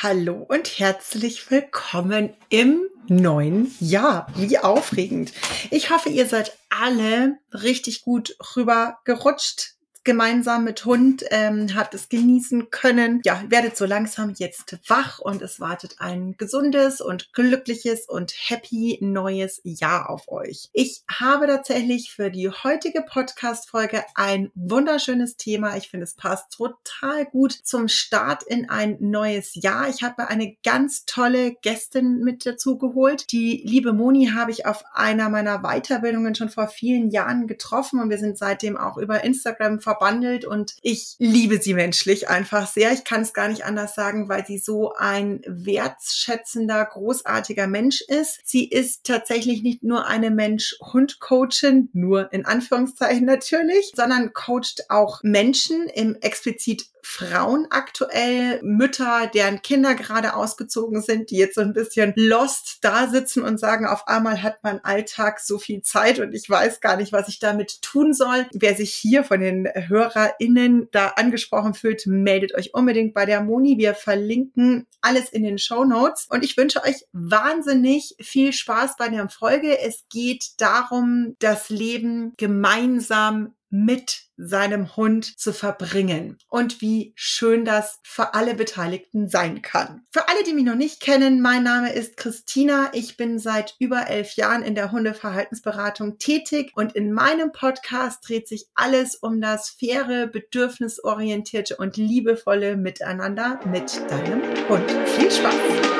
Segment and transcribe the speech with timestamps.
[0.00, 4.28] Hallo und herzlich willkommen im neuen Jahr.
[4.36, 5.32] Wie aufregend.
[5.72, 9.77] Ich hoffe, ihr seid alle richtig gut rüber gerutscht
[10.08, 13.20] gemeinsam mit Hund, ähm, habt es genießen können.
[13.26, 18.96] Ja, werdet so langsam jetzt wach und es wartet ein gesundes und glückliches und happy
[19.02, 20.70] neues Jahr auf euch.
[20.72, 25.76] Ich habe tatsächlich für die heutige Podcast-Folge ein wunderschönes Thema.
[25.76, 29.90] Ich finde, es passt total gut zum Start in ein neues Jahr.
[29.90, 33.30] Ich habe eine ganz tolle Gästin mit dazu geholt.
[33.30, 38.08] Die liebe Moni habe ich auf einer meiner Weiterbildungen schon vor vielen Jahren getroffen und
[38.08, 42.92] wir sind seitdem auch über Instagram verbunden verwandelt und ich liebe sie menschlich einfach sehr.
[42.92, 48.40] Ich kann es gar nicht anders sagen, weil sie so ein wertschätzender, großartiger Mensch ist.
[48.44, 55.88] Sie ist tatsächlich nicht nur eine Mensch-Hund-Coachin, nur in Anführungszeichen natürlich, sondern coacht auch Menschen
[55.88, 62.12] im explizit Frauen aktuell, Mütter, deren Kinder gerade ausgezogen sind, die jetzt so ein bisschen
[62.16, 66.50] lost da sitzen und sagen, auf einmal hat mein Alltag so viel Zeit und ich
[66.50, 68.46] weiß gar nicht, was ich damit tun soll.
[68.52, 73.78] Wer sich hier von den HörerInnen da angesprochen fühlt, meldet euch unbedingt bei der Moni.
[73.78, 79.08] Wir verlinken alles in den Show Notes und ich wünsche euch wahnsinnig viel Spaß bei
[79.08, 79.78] der Folge.
[79.78, 87.98] Es geht darum, das Leben gemeinsam mit seinem Hund zu verbringen und wie schön das
[88.04, 90.02] für alle Beteiligten sein kann.
[90.12, 92.90] Für alle, die mich noch nicht kennen, mein Name ist Christina.
[92.92, 98.46] Ich bin seit über elf Jahren in der Hundeverhaltensberatung tätig und in meinem Podcast dreht
[98.46, 104.90] sich alles um das faire, bedürfnisorientierte und liebevolle Miteinander mit deinem Hund.
[105.16, 105.97] Viel Spaß!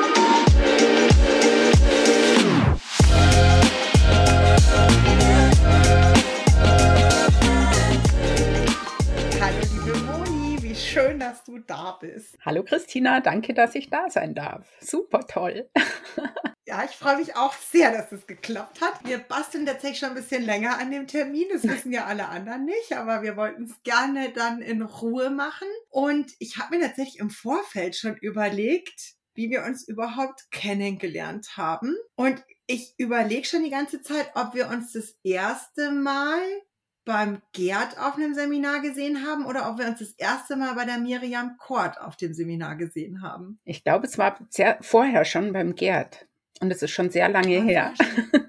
[11.29, 12.37] Dass du da bist.
[12.43, 14.67] Hallo Christina, danke, dass ich da sein darf.
[14.81, 15.69] Super toll.
[16.65, 19.03] Ja, ich freue mich auch sehr, dass es geklappt hat.
[19.03, 21.47] Wir basteln tatsächlich schon ein bisschen länger an dem Termin.
[21.51, 25.67] Das wissen ja alle anderen nicht, aber wir wollten es gerne dann in Ruhe machen.
[25.89, 31.95] Und ich habe mir tatsächlich im Vorfeld schon überlegt, wie wir uns überhaupt kennengelernt haben.
[32.15, 36.39] Und ich überlege schon die ganze Zeit, ob wir uns das erste Mal
[37.09, 40.85] beim Gerd auf einem Seminar gesehen haben oder ob wir uns das erste Mal bei
[40.85, 43.59] der Miriam Kort auf dem Seminar gesehen haben.
[43.65, 46.27] Ich glaube, es war sehr, vorher schon beim Gerd.
[46.61, 47.93] Und es ist schon sehr lange her.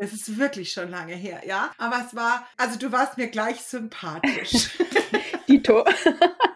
[0.00, 1.72] Es ist wirklich schon lange her, ja.
[1.76, 4.78] Aber es war, also du warst mir gleich sympathisch.
[5.48, 5.84] Dito.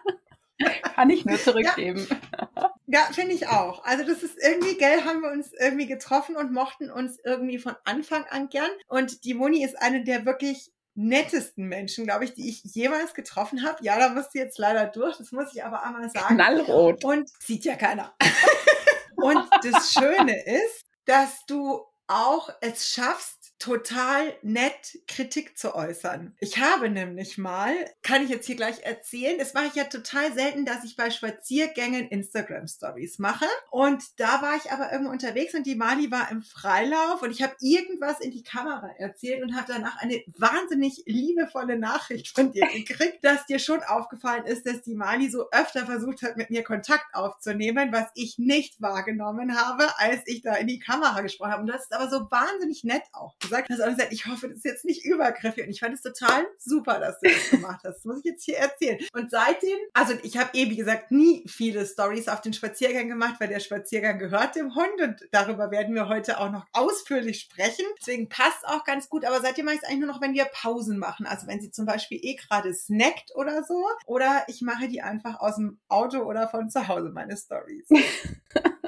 [0.95, 2.07] Kann ich nur zurückgeben.
[2.55, 3.83] Ja, ja finde ich auch.
[3.83, 7.75] Also das ist irgendwie, gell, haben wir uns irgendwie getroffen und mochten uns irgendwie von
[7.83, 8.71] Anfang an gern.
[8.87, 13.65] Und die Moni ist eine der wirklich nettesten Menschen, glaube ich, die ich jemals getroffen
[13.65, 13.83] habe.
[13.83, 16.35] Ja, da musst du jetzt leider durch, das muss ich aber einmal sagen.
[16.35, 17.03] Knallrot.
[17.03, 18.15] Und sieht ja keiner.
[19.15, 26.35] und das Schöne ist, dass du auch es schaffst, total nett Kritik zu äußern.
[26.41, 30.33] Ich habe nämlich mal, kann ich jetzt hier gleich erzählen, das mache ich ja total
[30.33, 33.45] selten, dass ich bei Spaziergängen Instagram Stories mache.
[33.71, 37.41] Und da war ich aber irgendwo unterwegs und die Mali war im Freilauf und ich
[37.41, 42.67] habe irgendwas in die Kamera erzählt und habe danach eine wahnsinnig liebevolle Nachricht von dir
[42.73, 46.65] gekriegt, dass dir schon aufgefallen ist, dass die Mali so öfter versucht hat, mit mir
[46.65, 51.61] Kontakt aufzunehmen, was ich nicht wahrgenommen habe, als ich da in die Kamera gesprochen habe.
[51.61, 54.47] Und das ist aber so wahnsinnig nett auch gesagt gesagt hast, und gesagt, ich hoffe,
[54.47, 55.65] das ist jetzt nicht übergriffig.
[55.65, 57.97] Und ich fand es total super, dass du das gemacht hast.
[57.97, 58.97] Das muss ich jetzt hier erzählen.
[59.13, 63.35] Und seitdem, also ich habe eh, wie gesagt, nie viele Stories auf den Spaziergang gemacht,
[63.39, 67.85] weil der Spaziergang gehört dem Hund und darüber werden wir heute auch noch ausführlich sprechen.
[67.99, 69.25] Deswegen passt auch ganz gut.
[69.25, 71.25] Aber seitdem mache ich es eigentlich nur noch, wenn wir Pausen machen.
[71.25, 73.85] Also wenn sie zum Beispiel eh gerade snackt oder so.
[74.05, 77.87] Oder ich mache die einfach aus dem Auto oder von zu Hause, meine Stories.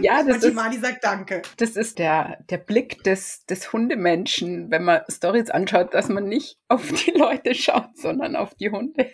[0.00, 1.42] Ja, das und die ist, Mali sagt Danke.
[1.56, 6.58] Das ist der, der Blick des, des Hundemenschen, wenn man Stories anschaut, dass man nicht
[6.68, 9.12] auf die Leute schaut, sondern auf die Hunde.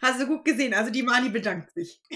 [0.00, 0.74] Hast du gut gesehen.
[0.74, 2.00] Also die Mali bedankt sich.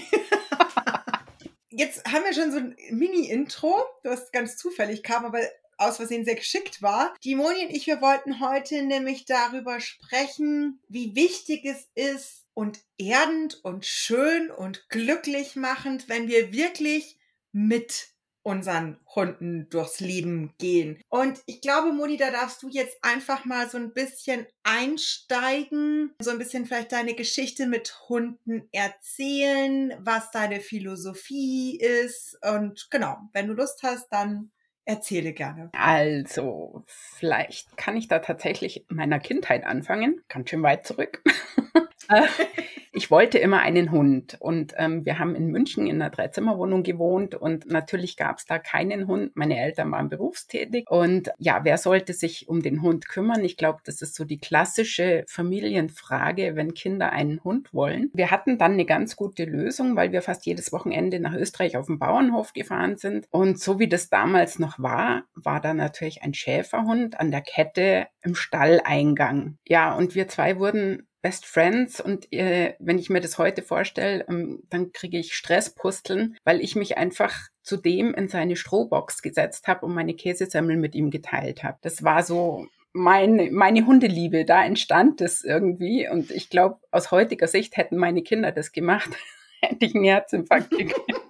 [1.69, 5.39] Jetzt haben wir schon so ein Mini-Intro, das ganz zufällig kam, aber
[5.77, 7.13] aus Versehen sehr geschickt war.
[7.23, 12.79] Die Moni und ich, wir wollten heute nämlich darüber sprechen, wie wichtig es ist und
[12.97, 17.19] erdend und schön und glücklich machend, wenn wir wirklich
[17.51, 18.07] mit
[18.41, 20.99] unseren Hunden durchs Leben gehen.
[21.07, 26.31] Und ich glaube, Moni, da darfst du jetzt einfach mal so ein bisschen einsteigen, so
[26.31, 32.39] ein bisschen vielleicht deine Geschichte mit Hunden erzählen, was deine Philosophie ist.
[32.43, 34.51] Und genau, wenn du Lust hast, dann
[34.83, 35.69] erzähle gerne.
[35.73, 40.23] Also, vielleicht kann ich da tatsächlich in meiner Kindheit anfangen.
[40.27, 41.21] Ganz schön weit zurück.
[42.97, 47.35] Ich wollte immer einen Hund und ähm, wir haben in München in einer Dreizimmerwohnung gewohnt
[47.35, 49.35] und natürlich gab es da keinen Hund.
[49.35, 53.45] Meine Eltern waren berufstätig und ja, wer sollte sich um den Hund kümmern?
[53.45, 58.09] Ich glaube, das ist so die klassische Familienfrage, wenn Kinder einen Hund wollen.
[58.15, 61.85] Wir hatten dann eine ganz gute Lösung, weil wir fast jedes Wochenende nach Österreich auf
[61.85, 66.33] den Bauernhof gefahren sind und so wie das damals noch war, war da natürlich ein
[66.33, 69.59] Schäferhund an der Kette im Stalleingang.
[69.67, 74.23] Ja, und wir zwei wurden Best Friends und äh, wenn ich mir das heute vorstelle,
[74.29, 79.85] ähm, dann kriege ich Stresspusteln, weil ich mich einfach zudem in seine Strohbox gesetzt habe
[79.85, 81.79] und meine Käsesemmel mit ihm geteilt habe.
[81.81, 87.49] Das war so meine, meine Hundeliebe, da entstand das irgendwie und ich glaube, aus heutiger
[87.49, 89.09] Sicht hätten meine Kinder das gemacht,
[89.61, 91.26] hätte ich einen Herzinfarkt gekriegt.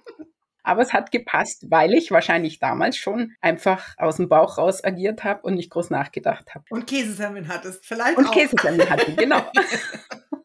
[0.68, 5.24] Aber es hat gepasst, weil ich wahrscheinlich damals schon einfach aus dem Bauch raus agiert
[5.24, 6.64] habe und nicht groß nachgedacht habe.
[6.70, 8.32] Und Käsesemmeln hattest, vielleicht Und auch.
[8.32, 9.42] Käsesemmeln hatte, genau.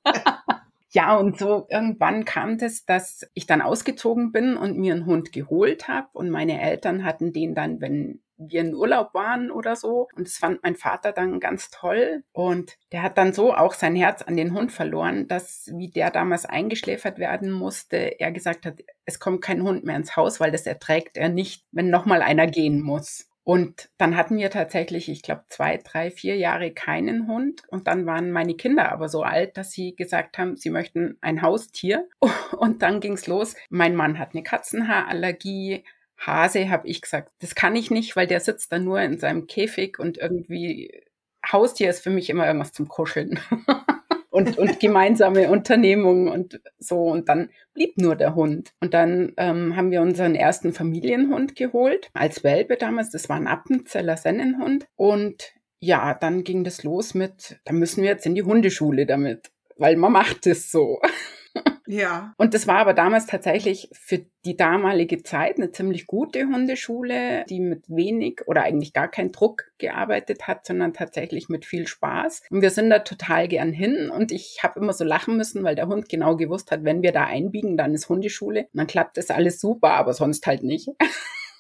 [0.94, 5.32] Ja, und so irgendwann kam das, dass ich dann ausgezogen bin und mir einen Hund
[5.32, 6.08] geholt habe.
[6.14, 10.08] Und meine Eltern hatten den dann, wenn wir in Urlaub waren oder so.
[10.16, 12.24] Und das fand mein Vater dann ganz toll.
[12.32, 16.12] Und der hat dann so auch sein Herz an den Hund verloren, dass, wie der
[16.12, 18.76] damals eingeschläfert werden musste, er gesagt hat,
[19.06, 22.48] es kommt kein Hund mehr ins Haus, weil das erträgt er nicht, wenn nochmal einer
[22.48, 23.28] gehen muss.
[23.46, 27.64] Und dann hatten wir tatsächlich, ich glaube, zwei, drei, vier Jahre keinen Hund.
[27.68, 31.42] Und dann waren meine Kinder aber so alt, dass sie gesagt haben, sie möchten ein
[31.42, 32.08] Haustier.
[32.58, 33.56] Und dann ging's los.
[33.70, 35.84] Mein Mann hat eine Katzenhaarallergie.
[36.18, 39.48] Hase habe ich gesagt, das kann ich nicht, weil der sitzt dann nur in seinem
[39.48, 41.04] Käfig und irgendwie
[41.52, 43.40] Haustier ist für mich immer irgendwas zum Kuscheln.
[44.34, 47.04] und, und gemeinsame Unternehmungen und so.
[47.04, 48.74] Und dann blieb nur der Hund.
[48.82, 53.12] Und dann ähm, haben wir unseren ersten Familienhund geholt, als Welpe damals.
[53.12, 54.88] Das war ein Appenzeller Sennenhund.
[54.96, 59.52] Und ja, dann ging das los mit, da müssen wir jetzt in die Hundeschule damit,
[59.78, 61.00] weil man macht es so.
[61.88, 62.34] Ja.
[62.38, 67.60] Und das war aber damals tatsächlich für die damalige Zeit eine ziemlich gute Hundeschule, die
[67.60, 72.44] mit wenig oder eigentlich gar kein Druck gearbeitet hat, sondern tatsächlich mit viel Spaß.
[72.50, 75.76] Und wir sind da total gern hin und ich habe immer so lachen müssen, weil
[75.76, 78.62] der Hund genau gewusst hat, wenn wir da einbiegen, dann ist Hundeschule.
[78.62, 80.90] Und dann klappt das alles super, aber sonst halt nicht.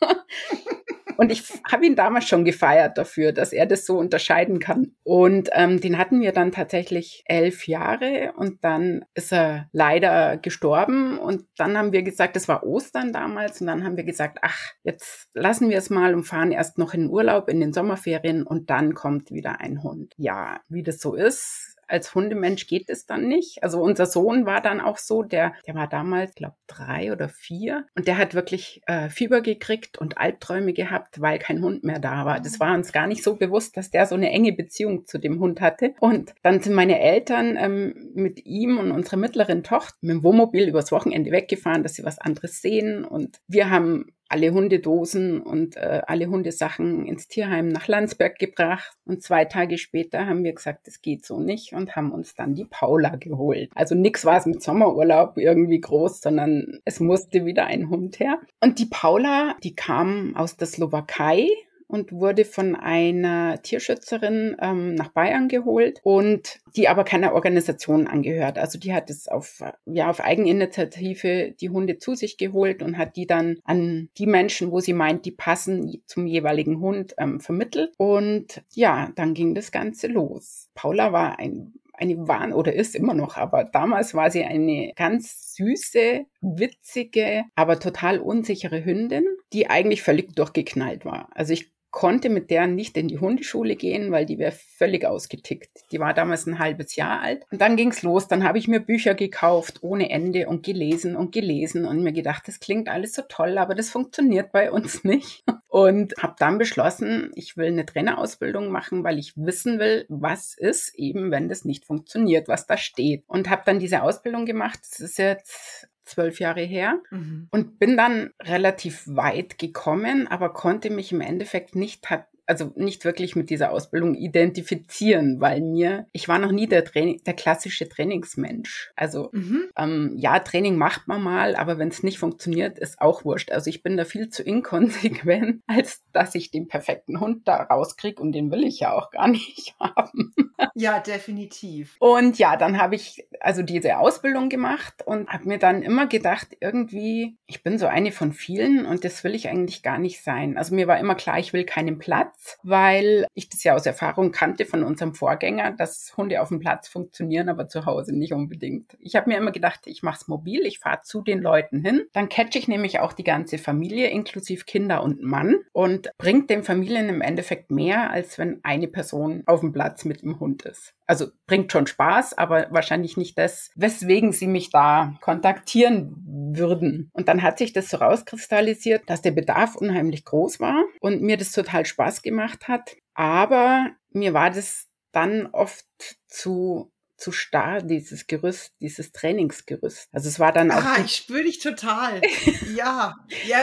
[1.17, 4.95] Und ich habe ihn damals schon gefeiert dafür, dass er das so unterscheiden kann.
[5.03, 11.17] Und ähm, den hatten wir dann tatsächlich elf Jahre und dann ist er leider gestorben.
[11.17, 13.61] Und dann haben wir gesagt, das war Ostern damals.
[13.61, 16.93] Und dann haben wir gesagt, ach, jetzt lassen wir es mal und fahren erst noch
[16.93, 20.13] in den Urlaub in den Sommerferien und dann kommt wieder ein Hund.
[20.17, 23.63] Ja, wie das so ist als Hundemensch geht es dann nicht.
[23.63, 27.85] Also unser Sohn war dann auch so, der, der war damals, glaube drei oder vier
[27.95, 32.25] und der hat wirklich äh, Fieber gekriegt und Albträume gehabt, weil kein Hund mehr da
[32.25, 32.39] war.
[32.39, 35.39] Das war uns gar nicht so bewusst, dass der so eine enge Beziehung zu dem
[35.39, 35.93] Hund hatte.
[35.99, 40.67] Und dann sind meine Eltern ähm, mit ihm und unserer mittleren Tochter mit dem Wohnmobil
[40.67, 43.05] übers Wochenende weggefahren, dass sie was anderes sehen.
[43.05, 48.97] Und wir haben alle Hundedosen und äh, alle Hundesachen ins Tierheim nach Landsberg gebracht.
[49.05, 52.55] Und zwei Tage später haben wir gesagt, das geht so nicht und haben uns dann
[52.55, 53.69] die Paula geholt.
[53.75, 58.39] Also nix war es mit Sommerurlaub irgendwie groß, sondern es musste wieder ein Hund her.
[58.59, 61.47] Und die Paula, die kam aus der Slowakei
[61.93, 68.57] und wurde von einer Tierschützerin ähm, nach Bayern geholt und die aber keiner Organisation angehört.
[68.57, 73.15] Also die hat es auf, ja, auf Eigeninitiative die Hunde zu sich geholt und hat
[73.15, 77.91] die dann an die Menschen, wo sie meint, die passen zum jeweiligen Hund, ähm, vermittelt.
[77.97, 80.71] Und ja, dann ging das Ganze los.
[80.73, 85.53] Paula war ein eine Wahn oder ist immer noch, aber damals war sie eine ganz
[85.55, 89.23] süße, witzige, aber total unsichere Hündin,
[89.53, 91.29] die eigentlich völlig durchgeknallt war.
[91.35, 95.69] Also ich konnte mit der nicht in die Hundeschule gehen, weil die wäre völlig ausgetickt.
[95.91, 97.45] Die war damals ein halbes Jahr alt.
[97.51, 98.27] Und dann ging's los.
[98.27, 102.47] Dann habe ich mir Bücher gekauft ohne Ende und gelesen und gelesen und mir gedacht,
[102.47, 105.43] das klingt alles so toll, aber das funktioniert bei uns nicht.
[105.73, 110.93] Und habe dann beschlossen, ich will eine Trainerausbildung machen, weil ich wissen will, was ist
[110.93, 113.23] eben, wenn das nicht funktioniert, was da steht.
[113.25, 114.77] Und habe dann diese Ausbildung gemacht.
[114.83, 117.47] Das ist jetzt zwölf Jahre her mhm.
[117.51, 122.01] und bin dann relativ weit gekommen, aber konnte mich im Endeffekt nicht
[122.45, 127.21] also nicht wirklich mit dieser Ausbildung identifizieren, weil mir, ich war noch nie der, Training,
[127.25, 128.91] der klassische Trainingsmensch.
[128.95, 129.63] Also mhm.
[129.77, 133.51] ähm, ja, Training macht man mal, aber wenn es nicht funktioniert, ist auch wurscht.
[133.51, 138.21] Also ich bin da viel zu inkonsequent, als dass ich den perfekten Hund da rauskriege
[138.21, 140.33] und den will ich ja auch gar nicht haben.
[140.75, 141.95] Ja, definitiv.
[141.99, 146.49] Und ja, dann habe ich also diese Ausbildung gemacht und habe mir dann immer gedacht,
[146.59, 150.57] irgendwie, ich bin so eine von vielen und das will ich eigentlich gar nicht sein.
[150.57, 154.31] Also mir war immer klar, ich will keinen Platz, weil ich das ja aus Erfahrung
[154.31, 158.97] kannte von unserem Vorgänger, dass Hunde auf dem Platz funktionieren, aber zu Hause nicht unbedingt.
[158.99, 162.05] Ich habe mir immer gedacht, ich mache es mobil, ich fahre zu den Leuten hin.
[162.13, 166.63] Dann catche ich nämlich auch die ganze Familie, inklusive Kinder und Mann und bringt den
[166.63, 170.93] Familien im Endeffekt mehr, als wenn eine Person auf dem Platz mit dem Hund ist.
[171.05, 176.15] Also bringt schon Spaß, aber wahrscheinlich nicht das, weswegen sie mich da kontaktieren
[176.55, 177.09] würden.
[177.13, 181.37] Und dann hat sich das so rauskristallisiert, dass der Bedarf unheimlich groß war und mir
[181.37, 182.95] das total Spaß gemacht hat.
[183.13, 185.85] Aber mir war das dann oft
[186.27, 186.92] zu
[187.23, 190.09] zu starr, dieses Gerüst, dieses Trainingsgerüst.
[190.11, 190.83] Also es war dann auch.
[190.83, 192.21] Ah, ich spüre dich total.
[192.75, 193.15] ja,
[193.47, 193.59] ja,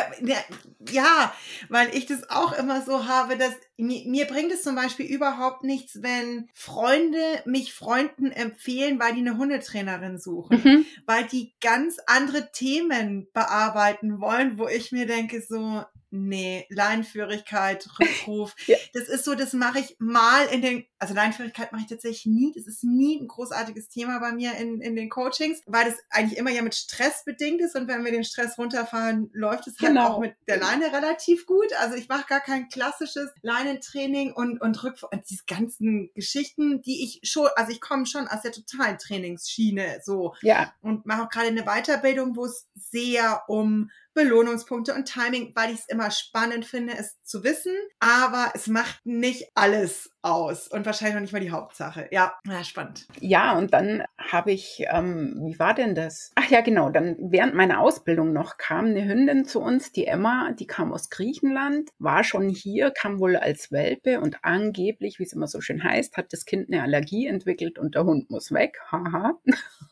[0.90, 1.34] ja,
[1.68, 5.62] weil ich das auch immer so habe, dass mir, mir bringt es zum Beispiel überhaupt
[5.62, 10.86] nichts, wenn Freunde mich Freunden empfehlen, weil die eine Hundetrainerin suchen, mhm.
[11.04, 18.54] weil die ganz andere Themen bearbeiten wollen, wo ich mir denke so, Nee, Leinführigkeit, Rückruf.
[18.66, 18.76] ja.
[18.94, 22.52] Das ist so, das mache ich mal in den, also Leinführigkeit mache ich tatsächlich nie.
[22.54, 26.38] Das ist nie ein großartiges Thema bei mir in, in den Coachings, weil das eigentlich
[26.38, 29.90] immer ja mit Stress bedingt ist und wenn wir den Stress runterfahren, läuft es halt
[29.90, 30.08] genau.
[30.08, 31.72] auch mit der Leine relativ gut.
[31.78, 37.04] Also ich mache gar kein klassisches Leinentraining und, und Rückruf und diese ganzen Geschichten, die
[37.04, 40.34] ich schon, also ich komme schon aus der totalen Trainingsschiene so.
[40.42, 40.72] Ja.
[40.80, 45.80] Und mache auch gerade eine Weiterbildung, wo es sehr um Belohnungspunkte und Timing, weil ich
[45.80, 47.74] es immer spannend finde, es zu wissen.
[48.00, 52.08] Aber es macht nicht alles aus und wahrscheinlich noch nicht mal die Hauptsache.
[52.10, 53.06] Ja, ja spannend.
[53.20, 56.32] Ja, und dann habe ich, ähm, wie war denn das?
[56.34, 60.52] Ach ja, genau, dann während meiner Ausbildung noch kam eine Hündin zu uns, die Emma,
[60.52, 65.32] die kam aus Griechenland, war schon hier, kam wohl als Welpe und angeblich, wie es
[65.32, 68.78] immer so schön heißt, hat das Kind eine Allergie entwickelt und der Hund muss weg.
[68.90, 69.38] Haha.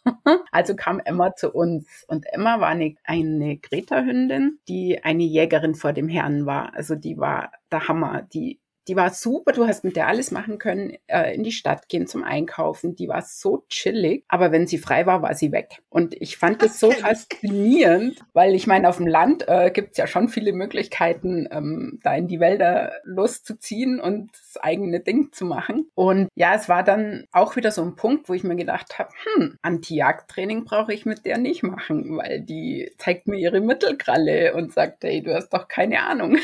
[0.52, 5.92] also kam Emma zu uns und Emma war eine, eine Greta-Hündin, die eine Jägerin vor
[5.92, 6.74] dem Herrn war.
[6.74, 8.22] Also die war der Hammer.
[8.22, 11.88] Die die war super, du hast mit der alles machen können, äh, in die Stadt
[11.88, 12.96] gehen zum Einkaufen.
[12.96, 15.82] Die war so chillig, aber wenn sie frei war, war sie weg.
[15.90, 19.98] Und ich fand das so faszinierend, weil ich meine, auf dem Land äh, gibt es
[19.98, 25.44] ja schon viele Möglichkeiten, ähm, da in die Wälder loszuziehen und das eigene Ding zu
[25.44, 25.90] machen.
[25.94, 29.10] Und ja, es war dann auch wieder so ein Punkt, wo ich mir gedacht habe,
[29.34, 34.72] hm, Anti-Jagd-Training brauche ich mit der nicht machen, weil die zeigt mir ihre Mittelkralle und
[34.72, 36.38] sagt, hey, du hast doch keine Ahnung.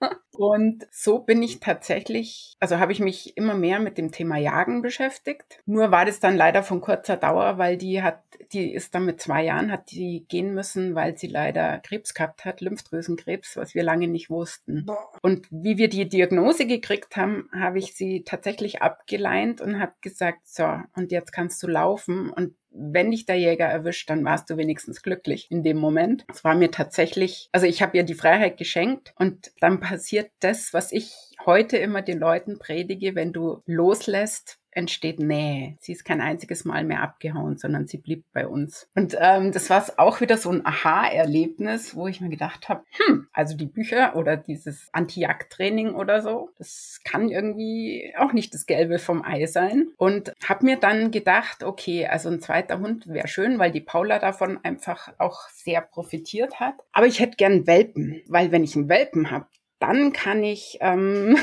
[0.34, 4.82] Und so bin ich tatsächlich, also habe ich mich immer mehr mit dem Thema Jagen
[4.82, 5.60] beschäftigt.
[5.66, 8.22] Nur war das dann leider von kurzer Dauer, weil die hat,
[8.52, 12.44] die ist dann mit zwei Jahren, hat die gehen müssen, weil sie leider Krebs gehabt
[12.44, 14.86] hat, Lymphdrüsenkrebs, was wir lange nicht wussten.
[15.22, 20.40] Und wie wir die Diagnose gekriegt haben, habe ich sie tatsächlich abgeleint und habe gesagt,
[20.44, 20.64] so,
[20.96, 22.30] und jetzt kannst du laufen.
[22.30, 26.24] Und wenn dich der Jäger erwischt, dann warst du wenigstens glücklich in dem Moment.
[26.28, 30.72] Es war mir tatsächlich, also ich habe ihr die Freiheit geschenkt und dann passiert das,
[30.72, 31.12] was ich
[31.44, 35.76] heute immer den Leuten predige, wenn du loslässt, entsteht Nähe.
[35.80, 38.88] Sie ist kein einziges Mal mehr abgehauen, sondern sie blieb bei uns.
[38.94, 43.28] Und ähm, das war auch wieder so ein Aha-Erlebnis, wo ich mir gedacht habe, hm,
[43.32, 48.98] also die Bücher oder dieses Anti-Jagd-Training oder so, das kann irgendwie auch nicht das Gelbe
[48.98, 49.88] vom Ei sein.
[49.96, 54.18] Und habe mir dann gedacht, okay, also ein zweiter Hund wäre schön, weil die Paula
[54.18, 56.74] davon einfach auch sehr profitiert hat.
[56.92, 59.46] Aber ich hätte gern Welpen, weil wenn ich einen Welpen habe,
[59.86, 61.36] dann kann ich ähm,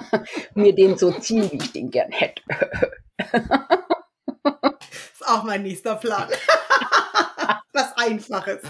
[0.54, 2.42] mir den so ziehen, wie ich den gern hätte.
[5.12, 6.28] ist auch mein nächster Plan.
[7.72, 8.60] Was Einfaches.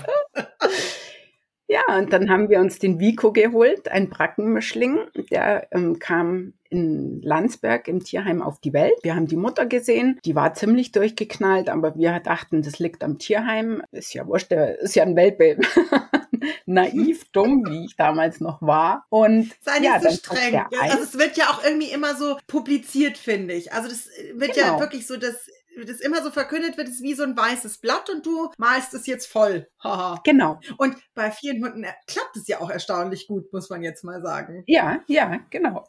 [1.68, 5.00] Ja, und dann haben wir uns den Vico geholt, ein Brackenmischling.
[5.32, 8.94] Der ähm, kam in Landsberg im Tierheim auf die Welt.
[9.02, 13.18] Wir haben die Mutter gesehen, die war ziemlich durchgeknallt, aber wir dachten, das liegt am
[13.18, 13.82] Tierheim.
[13.90, 15.58] Ist ja wurscht, der ist ja ein Welpe.
[16.66, 19.06] Naiv, dumm, wie ich damals noch war.
[19.08, 20.64] Und Sei nicht ja, so streng.
[20.80, 23.72] Also es wird ja auch irgendwie immer so publiziert, finde ich.
[23.72, 24.74] Also das wird genau.
[24.74, 25.48] ja wirklich so, dass
[25.84, 29.06] das immer so verkündet wird, ist wie so ein weißes Blatt und du malst es
[29.06, 29.68] jetzt voll.
[30.24, 30.60] genau.
[30.78, 34.62] Und bei vielen Hunden klappt es ja auch erstaunlich gut, muss man jetzt mal sagen.
[34.66, 35.86] Ja, ja, genau.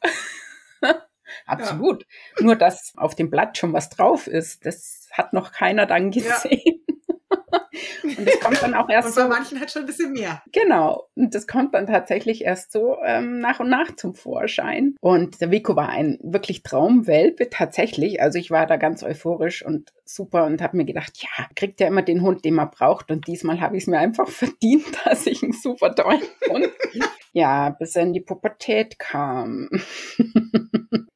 [1.45, 2.05] Absolut.
[2.37, 2.45] Ja.
[2.45, 6.83] Nur, dass auf dem Blatt schon was drauf ist, das hat noch keiner dann gesehen.
[6.87, 7.06] Ja.
[8.03, 9.27] Und das kommt dann auch erst und bei so.
[9.27, 10.41] manchen hat schon ein bisschen mehr.
[10.51, 11.07] Genau.
[11.15, 14.95] Und das kommt dann tatsächlich erst so ähm, nach und nach zum Vorschein.
[15.01, 18.21] Und der Vico war ein wirklich Traumwelpe, tatsächlich.
[18.21, 21.87] Also ich war da ganz euphorisch und super und habe mir gedacht, ja, kriegt ja
[21.87, 23.11] immer den Hund, den man braucht.
[23.11, 26.69] Und diesmal habe ich es mir einfach verdient, dass ich einen super tollen Hund
[27.33, 29.69] Ja, bis er in die Pubertät kam.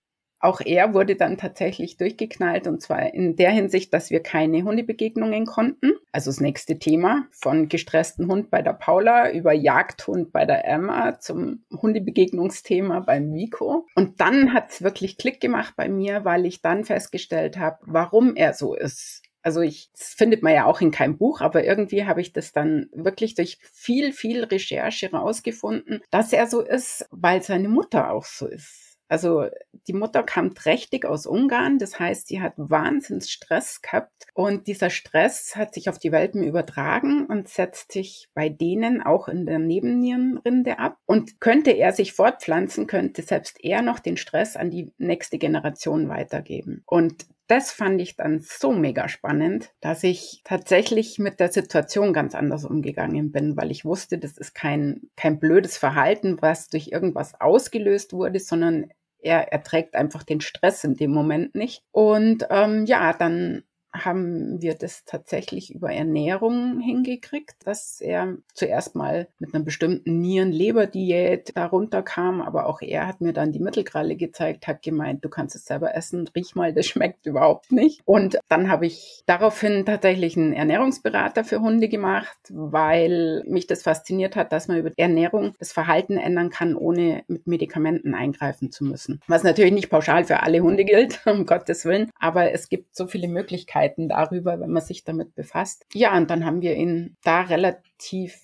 [0.41, 5.45] Auch er wurde dann tatsächlich durchgeknallt und zwar in der Hinsicht, dass wir keine Hundebegegnungen
[5.45, 5.93] konnten.
[6.11, 11.19] Also das nächste Thema von gestressten Hund bei der Paula über Jagdhund bei der Emma
[11.19, 13.85] zum Hundebegegnungsthema beim Vico.
[13.95, 18.53] Und dann hat's wirklich Klick gemacht bei mir, weil ich dann festgestellt habe, warum er
[18.53, 19.21] so ist.
[19.43, 22.51] Also ich, das findet man ja auch in keinem Buch, aber irgendwie habe ich das
[22.51, 28.25] dann wirklich durch viel, viel Recherche rausgefunden, dass er so ist, weil seine Mutter auch
[28.25, 28.80] so ist.
[29.11, 29.47] Also
[29.87, 34.89] die Mutter kam trächtig aus Ungarn, das heißt, sie hat Wahnsinns Stress gehabt und dieser
[34.89, 39.59] Stress hat sich auf die Welpen übertragen und setzt sich bei denen auch in der
[39.59, 40.97] Nebennierenrinde ab.
[41.05, 46.07] Und könnte er sich fortpflanzen, könnte selbst er noch den Stress an die nächste Generation
[46.07, 46.83] weitergeben.
[46.85, 52.33] Und das fand ich dann so mega spannend, dass ich tatsächlich mit der Situation ganz
[52.33, 57.33] anders umgegangen bin, weil ich wusste, das ist kein, kein blödes Verhalten, was durch irgendwas
[57.41, 58.89] ausgelöst wurde, sondern
[59.21, 61.83] er erträgt einfach den Stress in dem Moment nicht.
[61.91, 69.27] Und ähm, ja, dann haben wir das tatsächlich über Ernährung hingekriegt, dass er zuerst mal
[69.39, 74.67] mit einer bestimmten Nieren-Leber-Diät darunter kam, aber auch er hat mir dann die Mittelkralle gezeigt,
[74.67, 78.01] hat gemeint, du kannst es selber essen, riech mal, das schmeckt überhaupt nicht.
[78.05, 84.35] Und dann habe ich daraufhin tatsächlich einen Ernährungsberater für Hunde gemacht, weil mich das fasziniert
[84.35, 89.19] hat, dass man über Ernährung das Verhalten ändern kann, ohne mit Medikamenten eingreifen zu müssen.
[89.27, 93.07] Was natürlich nicht pauschal für alle Hunde gilt, um Gottes Willen, aber es gibt so
[93.07, 95.85] viele Möglichkeiten, Möglichkeiten darüber, wenn man sich damit befasst.
[95.93, 98.39] Ja, und dann haben wir ihn da relativ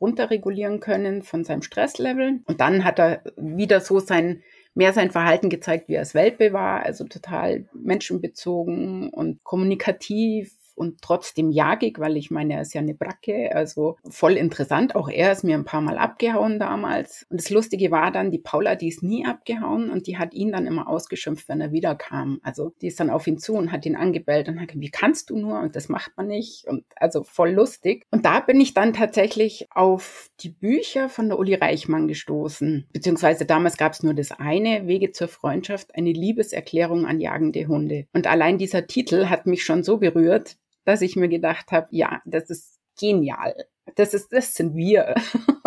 [0.00, 2.40] runterregulieren können von seinem Stresslevel.
[2.44, 4.42] Und dann hat er wieder so sein
[4.74, 11.02] mehr sein Verhalten gezeigt, wie er als Welpe war, also total menschenbezogen und kommunikativ und
[11.02, 14.94] trotzdem jagig, weil ich meine, er ist ja eine Bracke, also voll interessant.
[14.94, 17.26] Auch er ist mir ein paar Mal abgehauen damals.
[17.28, 20.52] Und das Lustige war dann, die Paula, die ist nie abgehauen und die hat ihn
[20.52, 22.40] dann immer ausgeschimpft, wenn er wiederkam.
[22.42, 24.90] Also die ist dann auf ihn zu und hat ihn angebellt und hat gesagt, wie
[24.90, 25.60] kannst du nur?
[25.60, 26.66] Und das macht man nicht.
[26.66, 28.04] Und also voll lustig.
[28.10, 32.86] Und da bin ich dann tatsächlich auf die Bücher von der Uli Reichmann gestoßen.
[32.92, 38.06] Beziehungsweise damals gab es nur das eine, Wege zur Freundschaft, eine Liebeserklärung an jagende Hunde.
[38.12, 40.56] Und allein dieser Titel hat mich schon so berührt,
[40.88, 43.66] dass ich mir gedacht habe, ja, das ist genial.
[43.94, 45.14] Das ist, das sind wir.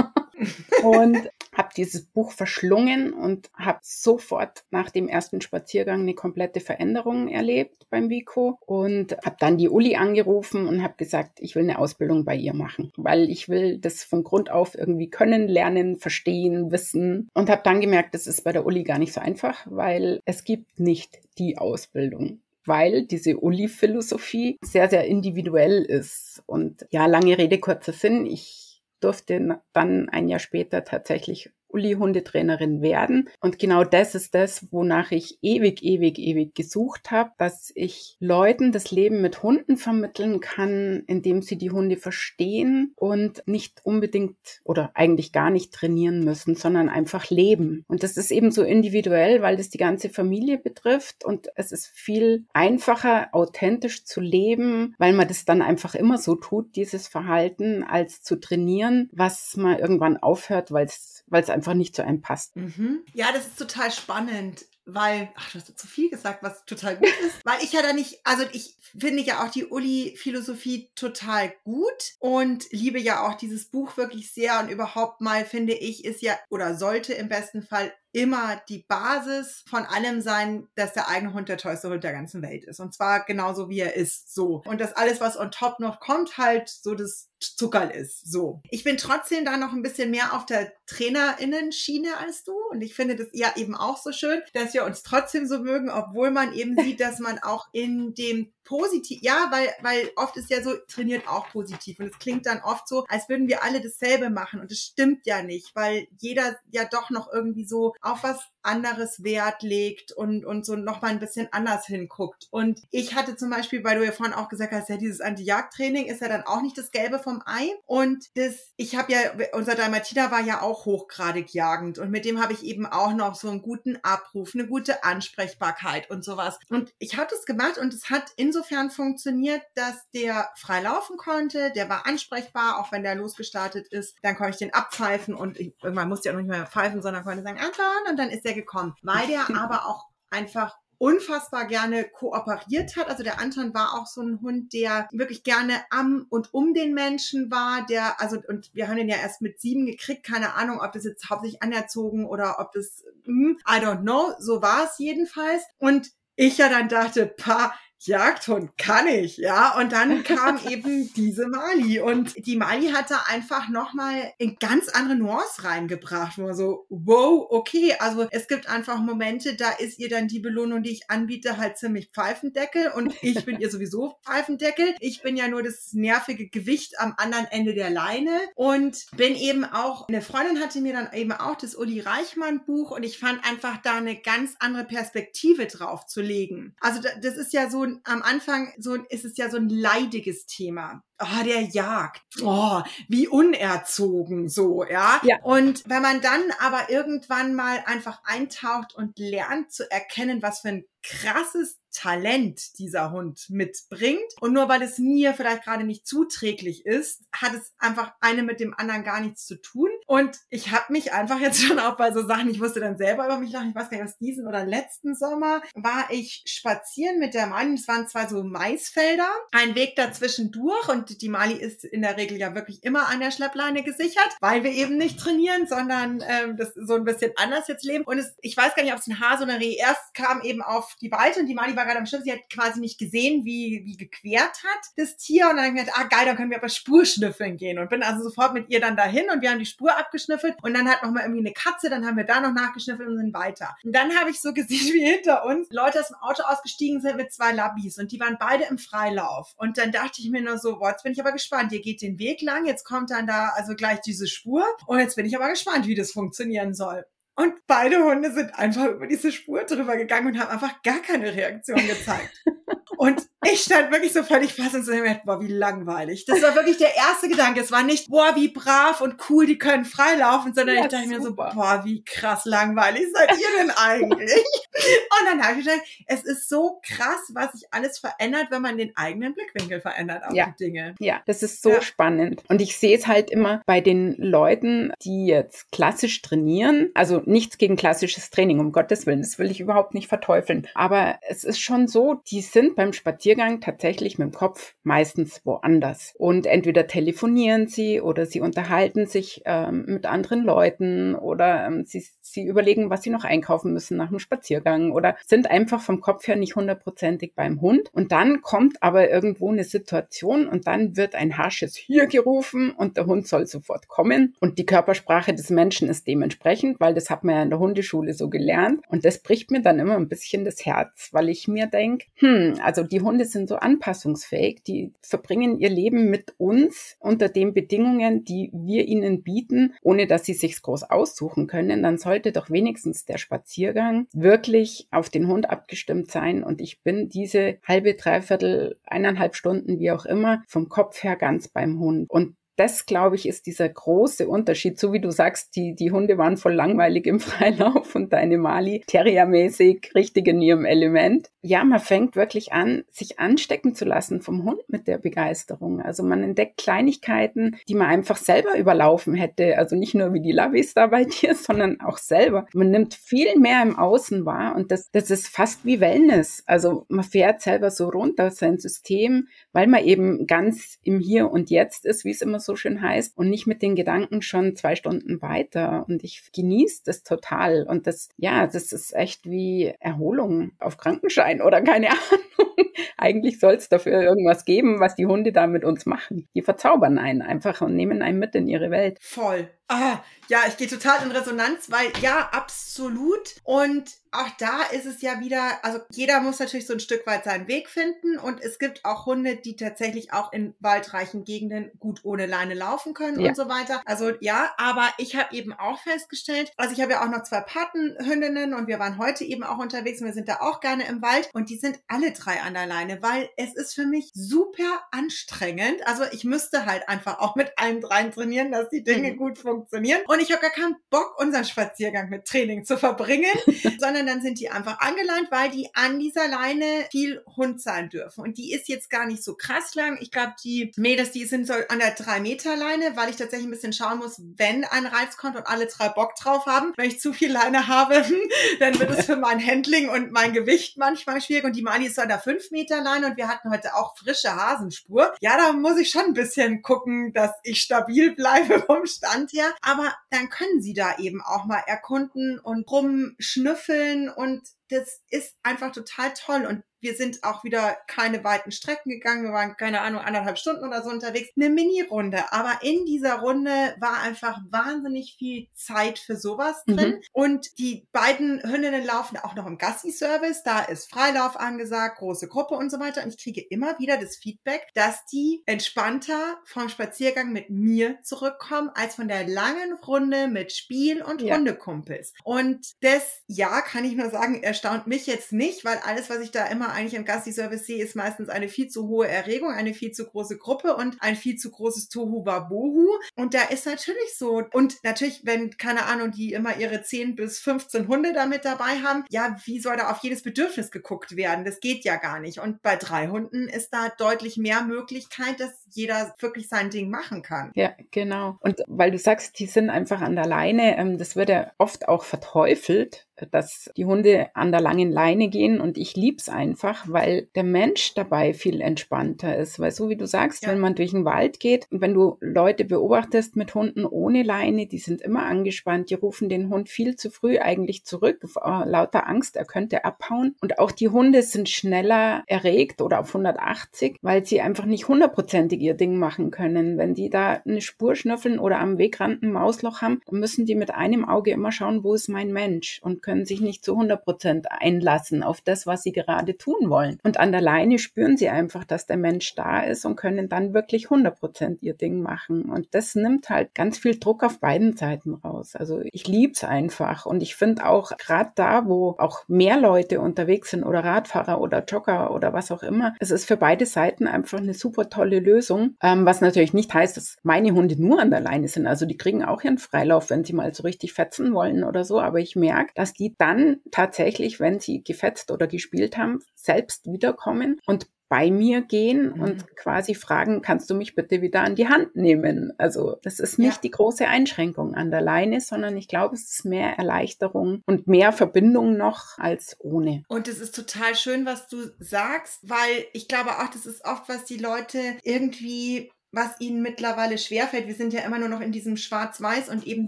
[0.83, 7.27] und habe dieses Buch verschlungen und habe sofort nach dem ersten Spaziergang eine komplette Veränderung
[7.27, 11.77] erlebt beim Vico und habe dann die Uli angerufen und habe gesagt, ich will eine
[11.77, 16.71] Ausbildung bei ihr machen, weil ich will das von Grund auf irgendwie können, lernen, verstehen,
[16.71, 20.21] wissen und habe dann gemerkt, das ist bei der Uli gar nicht so einfach, weil
[20.25, 26.43] es gibt nicht die Ausbildung weil diese Uli-Philosophie sehr, sehr individuell ist.
[26.45, 28.25] Und ja, lange Rede, kurzer Sinn.
[28.25, 33.29] Ich durfte dann ein Jahr später tatsächlich Uli-Hundetrainerin werden.
[33.39, 38.71] Und genau das ist das, wonach ich ewig, ewig, ewig gesucht habe, dass ich Leuten
[38.71, 44.91] das Leben mit Hunden vermitteln kann, indem sie die Hunde verstehen und nicht unbedingt oder
[44.93, 47.85] eigentlich gar nicht trainieren müssen, sondern einfach leben.
[47.87, 51.87] Und das ist eben so individuell, weil das die ganze Familie betrifft und es ist
[51.87, 57.83] viel einfacher, authentisch zu leben, weil man das dann einfach immer so tut, dieses Verhalten,
[57.83, 62.21] als zu trainieren, was man irgendwann aufhört, weil es weil es einfach nicht zu einem
[62.21, 62.55] passt.
[62.55, 63.03] Mhm.
[63.13, 67.13] Ja, das ist total spannend weil, ach, du hast zu viel gesagt, was total gut
[67.25, 72.13] ist, weil ich ja da nicht, also ich finde ja auch die Uli-Philosophie total gut
[72.19, 76.37] und liebe ja auch dieses Buch wirklich sehr und überhaupt mal finde ich, ist ja
[76.49, 81.49] oder sollte im besten Fall immer die Basis von allem sein, dass der eigene Hund
[81.49, 82.79] der tollste Hund der ganzen Welt ist.
[82.79, 84.33] Und zwar genauso wie er ist.
[84.33, 84.61] So.
[84.65, 88.29] Und dass alles, was on top noch kommt, halt so das Zuckerl ist.
[88.29, 88.61] So.
[88.69, 92.53] Ich bin trotzdem da noch ein bisschen mehr auf der TrainerInnen-Schiene als du.
[92.69, 95.89] Und ich finde das ja eben auch so schön, dass wir uns trotzdem so mögen,
[95.89, 100.49] obwohl man eben sieht, dass man auch in dem positiv, ja, weil, weil oft ist
[100.49, 101.99] ja so, trainiert auch positiv.
[101.99, 104.59] Und es klingt dann oft so, als würden wir alle dasselbe machen.
[104.59, 109.23] Und das stimmt ja nicht, weil jeder ja doch noch irgendwie so auf was anderes
[109.23, 112.47] Wert legt und, und so nochmal ein bisschen anders hinguckt.
[112.51, 116.05] Und ich hatte zum Beispiel, weil du ja vorhin auch gesagt hast, ja, dieses Anti-Jagd-Training
[116.05, 117.71] ist ja dann auch nicht das Gelbe vom Ei.
[117.85, 119.19] Und das, ich habe ja,
[119.53, 123.35] unser Dalmatiner war ja auch hochgradig jagend und mit dem habe ich eben auch noch
[123.35, 126.59] so einen guten Abruf, eine gute Ansprechbarkeit und sowas.
[126.69, 131.71] Und ich habe das gemacht und es hat insofern funktioniert, dass der frei laufen konnte,
[131.75, 135.73] der war ansprechbar, auch wenn der losgestartet ist, dann konnte ich den abpfeifen und ich,
[135.81, 138.50] irgendwann musste ich auch nicht mehr pfeifen, sondern konnte sagen, Anton, und dann ist er
[138.53, 143.09] gekommen, weil der aber auch einfach unfassbar gerne kooperiert hat.
[143.09, 146.93] Also der Anton war auch so ein Hund, der wirklich gerne am und um den
[146.93, 150.79] Menschen war, der, also, und wir haben den ja erst mit sieben gekriegt, keine Ahnung,
[150.79, 154.99] ob das jetzt hauptsächlich anerzogen oder ob das, hm, I don't know, so war es
[154.99, 155.63] jedenfalls.
[155.79, 157.73] Und ich ja dann dachte, pa,
[158.05, 159.79] Jagdhund kann ich, ja.
[159.79, 164.89] Und dann kam eben diese Mali und die Mali hat da einfach nochmal in ganz
[164.89, 169.99] andere Nuance reingebracht, wo man so, wow, okay, also es gibt einfach Momente, da ist
[169.99, 174.17] ihr dann die Belohnung, die ich anbiete, halt ziemlich Pfeifendeckel und ich bin ihr sowieso
[174.25, 174.95] Pfeifendeckel.
[174.99, 179.63] Ich bin ja nur das nervige Gewicht am anderen Ende der Leine und bin eben
[179.63, 183.45] auch, eine Freundin hatte mir dann eben auch das Uli Reichmann Buch und ich fand
[183.45, 186.75] einfach da eine ganz andere Perspektive drauf zu legen.
[186.79, 191.03] Also das ist ja so am Anfang so ist es ja so ein leidiges Thema.
[191.19, 192.21] Oh, der Jagd.
[192.41, 195.19] Oh, wie unerzogen so, ja?
[195.23, 195.37] ja.
[195.43, 200.69] Und wenn man dann aber irgendwann mal einfach eintaucht und lernt zu erkennen, was für
[200.69, 204.21] ein krasses Talent dieser Hund mitbringt.
[204.39, 208.59] Und nur weil es mir vielleicht gerade nicht zuträglich ist, hat es einfach eine mit
[208.59, 209.89] dem anderen gar nichts zu tun.
[210.07, 213.25] Und ich habe mich einfach jetzt schon auch bei so Sachen, ich musste dann selber
[213.25, 217.19] über mich lachen, ich weiß gar nicht, was diesen oder letzten Sommer war ich spazieren
[217.19, 217.73] mit der Mali.
[217.73, 222.17] Es waren zwei so Maisfelder, ein Weg dazwischen durch und die Mali ist in der
[222.17, 226.57] Regel ja wirklich immer an der Schleppleine gesichert, weil wir eben nicht trainieren, sondern ähm,
[226.57, 228.03] das so ein bisschen anders jetzt leben.
[228.05, 230.41] Und es, ich weiß gar nicht, ob es ein Hase oder ein Reh erst kam
[230.41, 232.99] eben auf die Weite und die Mali war gerade am Schiff, sie hat quasi nicht
[232.99, 235.49] gesehen, wie, wie gequert hat das Tier.
[235.49, 237.79] Und dann gedacht, ah geil, dann können wir aber Spurschnüffeln gehen.
[237.79, 240.55] Und bin also sofort mit ihr dann dahin und wir haben die Spur abgeschnüffelt.
[240.61, 243.17] Und dann hat noch mal irgendwie eine Katze, dann haben wir da noch nachgeschnüffelt und
[243.17, 243.75] sind weiter.
[243.83, 247.17] Und dann habe ich so gesehen, wie hinter uns Leute aus dem Auto ausgestiegen sind
[247.17, 249.53] mit zwei Labis und die waren beide im Freilauf.
[249.57, 251.71] Und dann dachte ich mir nur so, boah, jetzt bin ich aber gespannt.
[251.71, 254.65] Ihr geht den Weg lang, jetzt kommt dann da also gleich diese Spur.
[254.87, 257.05] Und jetzt bin ich aber gespannt, wie das funktionieren soll.
[257.35, 261.33] Und beide Hunde sind einfach über diese Spur drüber gegangen und haben einfach gar keine
[261.33, 262.43] Reaktion gezeigt.
[262.97, 266.25] Und ich stand wirklich so völlig fassungslos boah, wie langweilig.
[266.25, 267.61] Das war wirklich der erste Gedanke.
[267.61, 271.05] Es war nicht, boah, wie brav und cool, die können freilaufen, sondern ja, ich dachte
[271.05, 271.17] super.
[271.17, 274.31] mir so, boah, wie krass langweilig seid ihr denn eigentlich?
[274.31, 278.77] und dann habe ich gedacht, es ist so krass, was sich alles verändert, wenn man
[278.77, 280.53] den eigenen Blickwinkel verändert auf ja.
[280.57, 280.95] die Dinge.
[280.99, 281.81] Ja, das ist so ja.
[281.81, 282.43] spannend.
[282.47, 286.91] Und ich sehe es halt immer bei den Leuten, die jetzt klassisch trainieren.
[286.93, 289.21] Also nichts gegen klassisches Training, um Gottes Willen.
[289.21, 290.67] Das will ich überhaupt nicht verteufeln.
[290.75, 292.93] Aber es ist schon so, die sind beim
[293.31, 296.13] Spaziergang tatsächlich mit dem Kopf meistens woanders.
[296.17, 302.05] Und entweder telefonieren sie oder sie unterhalten sich ähm, mit anderen Leuten oder ähm, sie,
[302.21, 306.27] sie überlegen, was sie noch einkaufen müssen nach dem Spaziergang oder sind einfach vom Kopf
[306.27, 307.89] her nicht hundertprozentig beim Hund.
[307.93, 312.97] Und dann kommt aber irgendwo eine Situation und dann wird ein harsches Hier gerufen und
[312.97, 314.35] der Hund soll sofort kommen.
[314.41, 318.13] Und die Körpersprache des Menschen ist dementsprechend, weil das hat man ja in der Hundeschule
[318.13, 318.83] so gelernt.
[318.89, 322.55] Und das bricht mir dann immer ein bisschen das Herz, weil ich mir denke, hm,
[322.61, 327.53] also also die Hunde sind so anpassungsfähig, die verbringen ihr Leben mit uns unter den
[327.53, 331.83] Bedingungen, die wir ihnen bieten, ohne dass sie sich's groß aussuchen können.
[331.83, 336.43] Dann sollte doch wenigstens der Spaziergang wirklich auf den Hund abgestimmt sein.
[336.43, 341.47] Und ich bin diese halbe, dreiviertel, eineinhalb Stunden, wie auch immer, vom Kopf her ganz
[341.47, 342.09] beim Hund.
[342.09, 344.79] Und das, glaube ich, ist dieser große Unterschied.
[344.79, 348.83] So wie du sagst, die, die Hunde waren voll langweilig im Freilauf und deine Mali
[348.85, 351.29] terriermäßig richtig in ihrem Element.
[351.41, 355.81] Ja, man fängt wirklich an, sich anstecken zu lassen vom Hund mit der Begeisterung.
[355.81, 359.57] Also man entdeckt Kleinigkeiten, die man einfach selber überlaufen hätte.
[359.57, 362.45] Also nicht nur wie die Lavis da bei dir, sondern auch selber.
[362.53, 366.43] Man nimmt viel mehr im Außen wahr und das, das ist fast wie Wellness.
[366.45, 371.49] Also man fährt selber so runter sein System, weil man eben ganz im Hier und
[371.49, 374.75] Jetzt ist, wie es immer so schön heißt, und nicht mit den Gedanken schon zwei
[374.75, 375.85] Stunden weiter.
[375.87, 377.65] Und ich genieße das total.
[377.67, 382.71] Und das, ja, das ist echt wie Erholung auf Krankenschein oder keine Ahnung.
[382.97, 386.27] Eigentlich soll es dafür irgendwas geben, was die Hunde da mit uns machen.
[386.35, 388.99] Die verzaubern einen einfach und nehmen einen mit in ihre Welt.
[389.01, 389.49] Voll.
[389.71, 393.35] Ah, ja, ich gehe total in Resonanz, weil ja, absolut.
[393.43, 397.23] Und auch da ist es ja wieder, also jeder muss natürlich so ein Stück weit
[397.23, 398.17] seinen Weg finden.
[398.17, 402.93] Und es gibt auch Hunde, die tatsächlich auch in waldreichen Gegenden gut ohne Leine laufen
[402.93, 403.29] können ja.
[403.29, 403.81] und so weiter.
[403.85, 407.41] Also ja, aber ich habe eben auch festgestellt, also ich habe ja auch noch zwei
[407.41, 411.01] Patenhündinnen und wir waren heute eben auch unterwegs und wir sind da auch gerne im
[411.01, 414.81] Wald und die sind alle drei an der Leine, weil es ist für mich super
[414.91, 415.87] anstrengend.
[415.87, 419.17] Also ich müsste halt einfach auch mit allen dreien trainieren, dass die Dinge mhm.
[419.17, 419.60] gut funktionieren.
[420.07, 423.31] Und ich habe gar keinen Bock, unseren Spaziergang mit Training zu verbringen,
[423.79, 427.89] sondern sondern dann sind die einfach angeleint, weil die an dieser Leine viel Hund sein
[427.89, 428.21] dürfen.
[428.21, 429.97] Und die ist jetzt gar nicht so krass lang.
[430.01, 433.73] Ich glaube, die Mädels, die sind so an der 3-Meter-Leine, weil ich tatsächlich ein bisschen
[433.73, 436.73] schauen muss, wenn ein Reiz kommt und alle drei Bock drauf haben.
[436.77, 438.03] Wenn ich zu viel Leine habe,
[438.59, 441.43] dann wird es für mein Handling und mein Gewicht manchmal schwierig.
[441.43, 445.13] Und die Mali ist so an der 5-Meter-Leine und wir hatten heute auch frische Hasenspur.
[445.19, 449.40] Ja, da muss ich schon ein bisschen gucken, dass ich stabil bleibe vom Stand her.
[449.61, 454.41] Aber dann können sie da eben auch mal erkunden und rumschnüffeln und
[454.71, 456.45] das ist einfach total toll.
[456.45, 459.23] Und wir sind auch wieder keine weiten Strecken gegangen.
[459.23, 461.29] Wir waren, keine Ahnung, anderthalb Stunden oder so unterwegs.
[461.37, 462.31] Eine Mini-Runde.
[462.31, 466.77] Aber in dieser Runde war einfach wahnsinnig viel Zeit für sowas mhm.
[466.77, 467.01] drin.
[467.13, 470.43] Und die beiden Hündinnen laufen auch noch im Gassi-Service.
[470.43, 473.03] Da ist Freilauf angesagt, große Gruppe und so weiter.
[473.03, 478.71] Und ich kriege immer wieder das Feedback, dass die entspannter vom Spaziergang mit mir zurückkommen,
[478.73, 481.35] als von der langen Runde mit Spiel und ja.
[481.35, 482.13] Hundekumpels.
[482.23, 486.29] Und das, ja, kann ich nur sagen, erstaunt mich jetzt nicht, weil alles, was ich
[486.29, 489.91] da immer eigentlich im Gassi-Service sehe, ist meistens eine viel zu hohe Erregung, eine viel
[489.91, 492.87] zu große Gruppe und ein viel zu großes Tohu Wabohu.
[493.15, 494.43] Und da ist natürlich so.
[494.53, 499.03] Und natürlich, wenn, keine Ahnung, die immer ihre 10 bis 15 Hunde damit dabei haben,
[499.09, 501.43] ja, wie soll da auf jedes Bedürfnis geguckt werden?
[501.43, 502.39] Das geht ja gar nicht.
[502.39, 507.23] Und bei drei Hunden ist da deutlich mehr Möglichkeit, dass jeder wirklich sein Ding machen
[507.23, 507.51] kann.
[507.55, 508.37] Ja, genau.
[508.41, 511.87] Und weil du sagst, die sind einfach an der Leine, ähm, das wird ja oft
[511.87, 517.27] auch verteufelt dass die Hunde an der langen Leine gehen und ich lieb's einfach, weil
[517.35, 519.59] der Mensch dabei viel entspannter ist.
[519.59, 520.49] Weil so wie du sagst, ja.
[520.49, 524.67] wenn man durch den Wald geht und wenn du Leute beobachtest mit Hunden ohne Leine,
[524.67, 529.37] die sind immer angespannt, die rufen den Hund viel zu früh eigentlich zurück, lauter Angst,
[529.37, 530.35] er könnte abhauen.
[530.41, 535.61] Und auch die Hunde sind schneller erregt oder auf 180, weil sie einfach nicht hundertprozentig
[535.61, 536.77] ihr Ding machen können.
[536.77, 540.55] Wenn die da eine Spur schnüffeln oder am Wegrand ein Mausloch haben, dann müssen die
[540.55, 543.73] mit einem Auge immer schauen, wo ist mein Mensch und können können sich nicht zu
[543.73, 546.99] 100 Prozent einlassen auf das, was sie gerade tun wollen.
[547.03, 550.53] Und an der Leine spüren sie einfach, dass der Mensch da ist und können dann
[550.53, 552.43] wirklich 100 Prozent ihr Ding machen.
[552.43, 555.55] Und das nimmt halt ganz viel Druck auf beiden Seiten raus.
[555.55, 557.05] Also ich liebe es einfach.
[557.05, 561.63] Und ich finde auch gerade da, wo auch mehr Leute unterwegs sind oder Radfahrer oder
[561.65, 565.75] Jogger oder was auch immer, es ist für beide Seiten einfach eine super tolle Lösung.
[565.81, 568.67] Ähm, was natürlich nicht heißt, dass meine Hunde nur an der Leine sind.
[568.67, 571.99] Also die kriegen auch ihren Freilauf, wenn sie mal so richtig fetzen wollen oder so.
[571.99, 577.59] Aber ich merke, dass die dann tatsächlich, wenn sie gefetzt oder gespielt haben, selbst wiederkommen
[577.65, 579.21] und bei mir gehen mhm.
[579.21, 582.51] und quasi fragen, kannst du mich bitte wieder an die Hand nehmen?
[582.57, 583.61] Also das ist nicht ja.
[583.63, 588.11] die große Einschränkung an der Leine, sondern ich glaube, es ist mehr Erleichterung und mehr
[588.11, 590.03] Verbindung noch als ohne.
[590.09, 594.09] Und es ist total schön, was du sagst, weil ich glaube auch, das ist oft,
[594.09, 597.67] was die Leute irgendwie was ihnen mittlerweile schwerfällt.
[597.67, 599.87] Wir sind ja immer nur noch in diesem Schwarz-Weiß und eben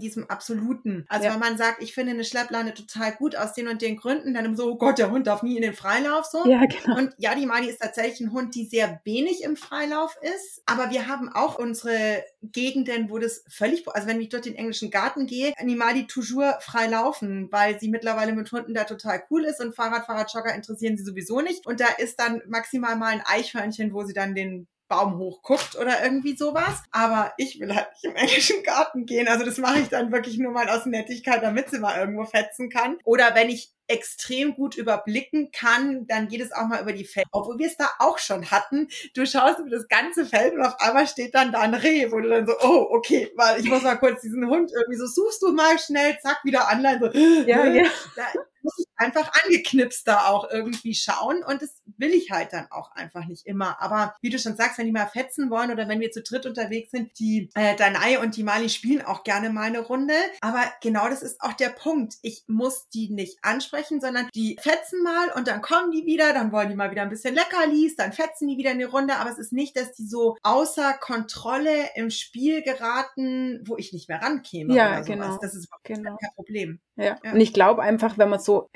[0.00, 1.04] diesem Absoluten.
[1.08, 1.32] Also ja.
[1.32, 4.56] wenn man sagt, ich finde eine Schleppleine total gut aus den und den Gründen, dann
[4.56, 6.48] so, oh Gott, der Hund darf nie in den Freilauf so.
[6.48, 6.98] Ja, genau.
[6.98, 10.62] Und ja, die Mali ist tatsächlich ein Hund, die sehr wenig im Freilauf ist.
[10.66, 14.90] Aber wir haben auch unsere Gegenden, wo das völlig, also wenn ich durch den englischen
[14.90, 19.44] Garten gehe, die Mali toujours frei laufen, weil sie mittlerweile mit Hunden da total cool
[19.44, 21.66] ist und Fahrrad, Jogger interessieren sie sowieso nicht.
[21.66, 26.04] Und da ist dann maximal mal ein Eichhörnchen, wo sie dann den Baum hochguckt oder
[26.04, 26.82] irgendwie sowas.
[26.92, 29.26] Aber ich will halt nicht im englischen Garten gehen.
[29.26, 32.70] Also das mache ich dann wirklich nur mal aus Nettigkeit, damit sie mal irgendwo fetzen
[32.70, 32.98] kann.
[33.04, 37.28] Oder wenn ich extrem gut überblicken kann, dann geht es auch mal über die Felder.
[37.32, 38.88] Obwohl wir es da auch schon hatten.
[39.14, 42.20] Du schaust über das ganze Feld und auf einmal steht dann da ein Reh, wo
[42.20, 45.42] du dann so, oh, okay, weil ich muss mal kurz diesen Hund irgendwie so, suchst
[45.42, 47.84] du mal schnell, zack, wieder online, so, ja, ja.
[48.16, 48.22] Da
[48.62, 52.92] muss ich einfach angeknipst da auch irgendwie schauen und das will ich halt dann auch
[52.92, 53.80] einfach nicht immer.
[53.82, 56.46] Aber wie du schon sagst, wenn die mal fetzen wollen oder wenn wir zu dritt
[56.46, 60.14] unterwegs sind, die äh, Danai und die Mali spielen auch gerne mal eine Runde.
[60.40, 62.14] Aber genau das ist auch der Punkt.
[62.22, 66.52] Ich muss die nicht ansprechen sondern die fetzen mal und dann kommen die wieder, dann
[66.52, 69.30] wollen die mal wieder ein bisschen Leckerlis, dann fetzen die wieder in die Runde, aber
[69.30, 74.20] es ist nicht, dass die so außer Kontrolle im Spiel geraten, wo ich nicht mehr
[74.20, 74.74] rankäme.
[74.74, 75.38] Ja, genau.
[75.40, 76.16] Das ist genau.
[76.16, 76.80] kein Problem.
[76.96, 77.18] Ja.
[77.24, 77.32] ja.
[77.32, 78.70] Und ich glaube einfach, wenn man so,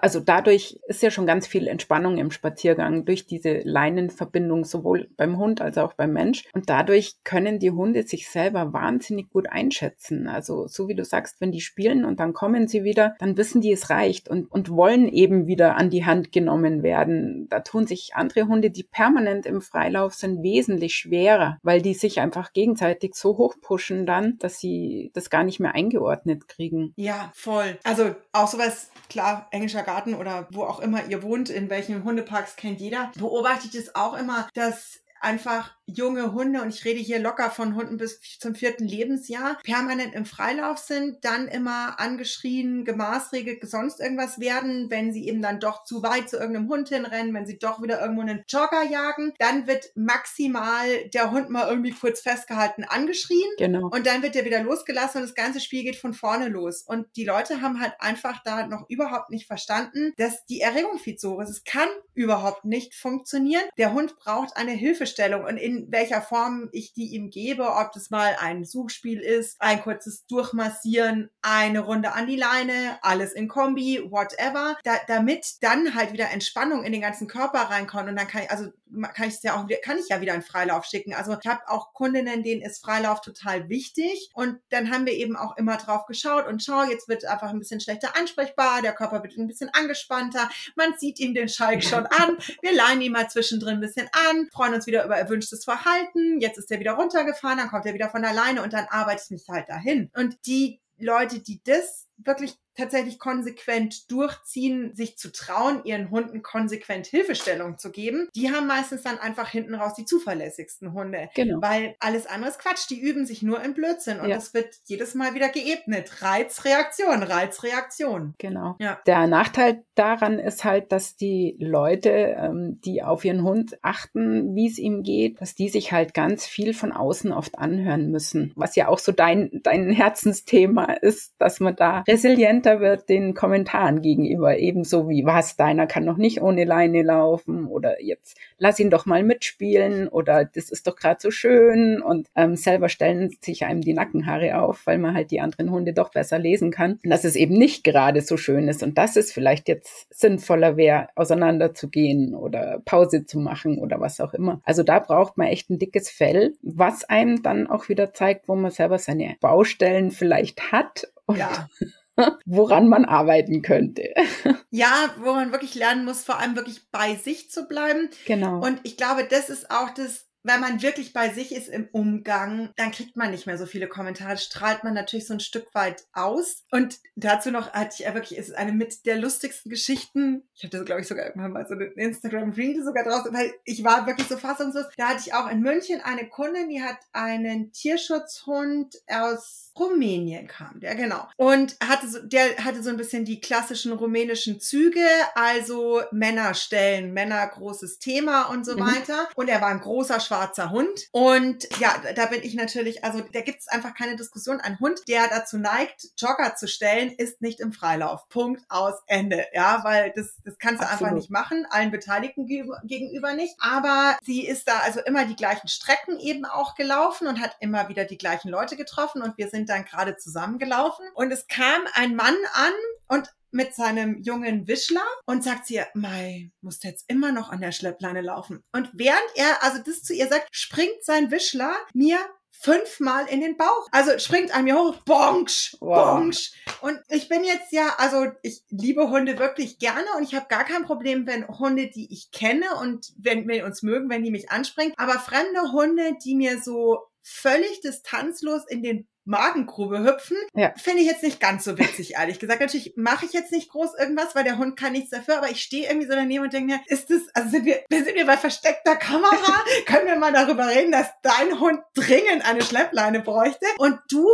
[0.00, 2.55] also dadurch ist ja schon ganz viel Entspannung im Spaziergang
[3.04, 6.44] durch diese Leinenverbindung sowohl beim Hund als auch beim Mensch.
[6.52, 10.28] Und dadurch können die Hunde sich selber wahnsinnig gut einschätzen.
[10.28, 13.60] Also so wie du sagst, wenn die spielen und dann kommen sie wieder, dann wissen
[13.60, 17.48] die, es reicht und, und wollen eben wieder an die Hand genommen werden.
[17.50, 22.20] Da tun sich andere Hunde, die permanent im Freilauf sind, wesentlich schwerer, weil die sich
[22.20, 26.92] einfach gegenseitig so hoch pushen dann, dass sie das gar nicht mehr eingeordnet kriegen.
[26.96, 27.78] Ja, voll.
[27.84, 32.04] Also auch sowas, klar, englischer Garten oder wo auch immer ihr wohnt, in welchen
[32.46, 36.98] Hundeparks kennt jeder, beobachte ich das auch immer, dass einfach junge Hunde, und ich rede
[36.98, 42.84] hier locker von Hunden bis zum vierten Lebensjahr, permanent im Freilauf sind, dann immer angeschrien,
[42.84, 47.34] gemaßregelt, sonst irgendwas werden, wenn sie eben dann doch zu weit zu irgendeinem Hund hinrennen,
[47.34, 51.92] wenn sie doch wieder irgendwo einen Jogger jagen, dann wird maximal der Hund mal irgendwie
[51.92, 53.48] kurz festgehalten, angeschrien.
[53.58, 53.88] Genau.
[53.88, 56.82] Und dann wird der wieder losgelassen und das ganze Spiel geht von vorne los.
[56.82, 61.16] Und die Leute haben halt einfach da noch überhaupt nicht verstanden, dass die Erregung viel
[61.16, 61.50] zu hoch ist.
[61.50, 63.62] Es kann überhaupt nicht funktionieren.
[63.78, 65.15] Der Hund braucht eine Hilfestellung
[65.46, 69.80] und in welcher Form ich die ihm gebe, ob das mal ein Suchspiel ist, ein
[69.80, 76.12] kurzes Durchmassieren, eine Runde an die Leine, alles in Kombi, whatever, da, damit dann halt
[76.12, 78.70] wieder Entspannung in den ganzen Körper reinkommt und dann kann ich, also
[79.14, 81.12] kann ich es ja auch, kann ich ja wieder in Freilauf schicken.
[81.12, 85.36] Also ich habe auch Kundinnen, denen ist Freilauf total wichtig und dann haben wir eben
[85.36, 89.22] auch immer drauf geschaut und schau, jetzt wird einfach ein bisschen schlechter ansprechbar, der Körper
[89.22, 93.28] wird ein bisschen angespannter, man sieht ihm den Schalk schon an, wir leihen ihn mal
[93.28, 97.58] zwischendrin ein bisschen an, freuen uns wieder über erwünschtes Verhalten, jetzt ist er wieder runtergefahren,
[97.58, 100.10] dann kommt er wieder von alleine und dann arbeite ich mich halt dahin.
[100.14, 107.06] Und die Leute, die das wirklich tatsächlich konsequent durchziehen, sich zu trauen, ihren Hunden konsequent
[107.06, 111.28] Hilfestellung zu geben, die haben meistens dann einfach hinten raus die zuverlässigsten Hunde.
[111.34, 111.60] Genau.
[111.60, 112.88] Weil alles andere ist Quatsch.
[112.90, 116.22] Die üben sich nur im Blödsinn und es wird jedes Mal wieder geebnet.
[116.22, 118.34] Reiz, Reaktion, Reiz, Reaktion.
[118.38, 118.76] Genau.
[118.78, 119.00] Ja.
[119.06, 124.68] Der Nachteil daran ist halt, dass die Leute, ähm, die auf ihren Hund achten, wie
[124.68, 128.52] es ihm geht, dass die sich halt ganz viel von außen oft anhören müssen.
[128.56, 134.02] Was ja auch so dein, dein Herzensthema ist, dass man da resilienter wird den Kommentaren
[134.02, 134.58] gegenüber.
[134.58, 139.06] Ebenso wie, was, deiner kann noch nicht ohne Leine laufen oder jetzt lass ihn doch
[139.06, 143.80] mal mitspielen oder das ist doch gerade so schön und ähm, selber stellen sich einem
[143.80, 147.36] die Nackenhaare auf, weil man halt die anderen Hunde doch besser lesen kann, dass es
[147.36, 152.80] eben nicht gerade so schön ist und dass es vielleicht jetzt sinnvoller wäre, auseinanderzugehen oder
[152.84, 154.60] Pause zu machen oder was auch immer.
[154.64, 158.54] Also da braucht man echt ein dickes Fell, was einem dann auch wieder zeigt, wo
[158.54, 161.68] man selber seine Baustellen vielleicht hat und Ja.
[162.46, 164.14] woran man arbeiten könnte.
[164.70, 168.10] Ja, wo man wirklich lernen muss, vor allem wirklich bei sich zu bleiben.
[168.26, 168.58] Genau.
[168.58, 172.70] Und ich glaube, das ist auch das, wenn man wirklich bei sich ist im Umgang,
[172.76, 176.04] dann kriegt man nicht mehr so viele Kommentare, strahlt man natürlich so ein Stück weit
[176.12, 176.64] aus.
[176.70, 180.42] Und dazu noch hatte ich ja wirklich, es ist eine mit der lustigsten Geschichten.
[180.54, 184.06] Ich hatte, glaube ich, sogar irgendwann mal so eine Instagram-Reel sogar draus, weil ich war
[184.06, 184.86] wirklich so fassungslos.
[184.98, 190.80] Da hatte ich auch in München eine Kundin, die hat einen Tierschutzhund aus Rumänien kam
[190.80, 191.28] der, genau.
[191.36, 197.12] Und hatte so, der hatte so ein bisschen die klassischen rumänischen Züge, also Männer stellen,
[197.12, 198.80] Männer großes Thema und so Mhm.
[198.80, 199.28] weiter.
[199.34, 201.08] Und er war ein großer schwarzer Hund.
[201.12, 204.60] Und ja, da bin ich natürlich, also da gibt es einfach keine Diskussion.
[204.60, 208.28] Ein Hund, der dazu neigt, Jogger zu stellen, ist nicht im Freilauf.
[208.28, 209.44] Punkt aus Ende.
[209.52, 211.14] Ja, weil das, das kannst du einfach Absolut.
[211.16, 213.54] nicht machen, allen Beteiligten gegenüber- gegenüber nicht.
[213.58, 217.88] Aber sie ist da also immer die gleichen Strecken eben auch gelaufen und hat immer
[217.88, 222.16] wieder die gleichen Leute getroffen und wir sind dann gerade zusammengelaufen und es kam ein
[222.16, 222.72] Mann an
[223.08, 227.72] und mit seinem jungen Wischler und sagt ihr, Mai, musst jetzt immer noch an der
[227.72, 228.62] Schleppleine laufen.
[228.72, 232.18] Und während er also das zu ihr sagt, springt sein Wischler mir
[232.50, 233.86] fünfmal in den Bauch.
[233.92, 236.18] Also springt an mir hoch, bonsch, Wow.
[236.18, 236.52] bonsch.
[236.80, 240.64] Und ich bin jetzt ja, also ich liebe Hunde wirklich gerne und ich habe gar
[240.64, 244.50] kein Problem, wenn Hunde, die ich kenne und wenn wir uns mögen, wenn die mich
[244.50, 244.94] anspringen.
[244.96, 250.72] Aber fremde Hunde, die mir so völlig distanzlos in den Magengrube hüpfen, Ja.
[250.76, 252.60] finde ich jetzt nicht ganz so witzig, ehrlich gesagt.
[252.60, 255.60] Natürlich mache ich jetzt nicht groß irgendwas, weil der Hund kann nichts dafür, aber ich
[255.62, 258.36] stehe irgendwie so daneben und denke mir, ist das, also sind wir, sind wir bei
[258.36, 259.64] versteckter Kamera?
[259.86, 263.66] Können wir mal darüber reden, dass dein Hund dringend eine Schleppleine bräuchte?
[263.78, 264.26] Und du,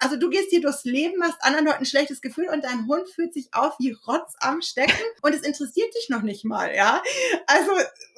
[0.00, 3.08] also du gehst hier durchs Leben, machst anderen Leuten ein schlechtes Gefühl und dein Hund
[3.08, 7.02] fühlt sich auf wie Rotz am Stecken und es interessiert dich noch nicht mal, ja?
[7.46, 7.70] Also,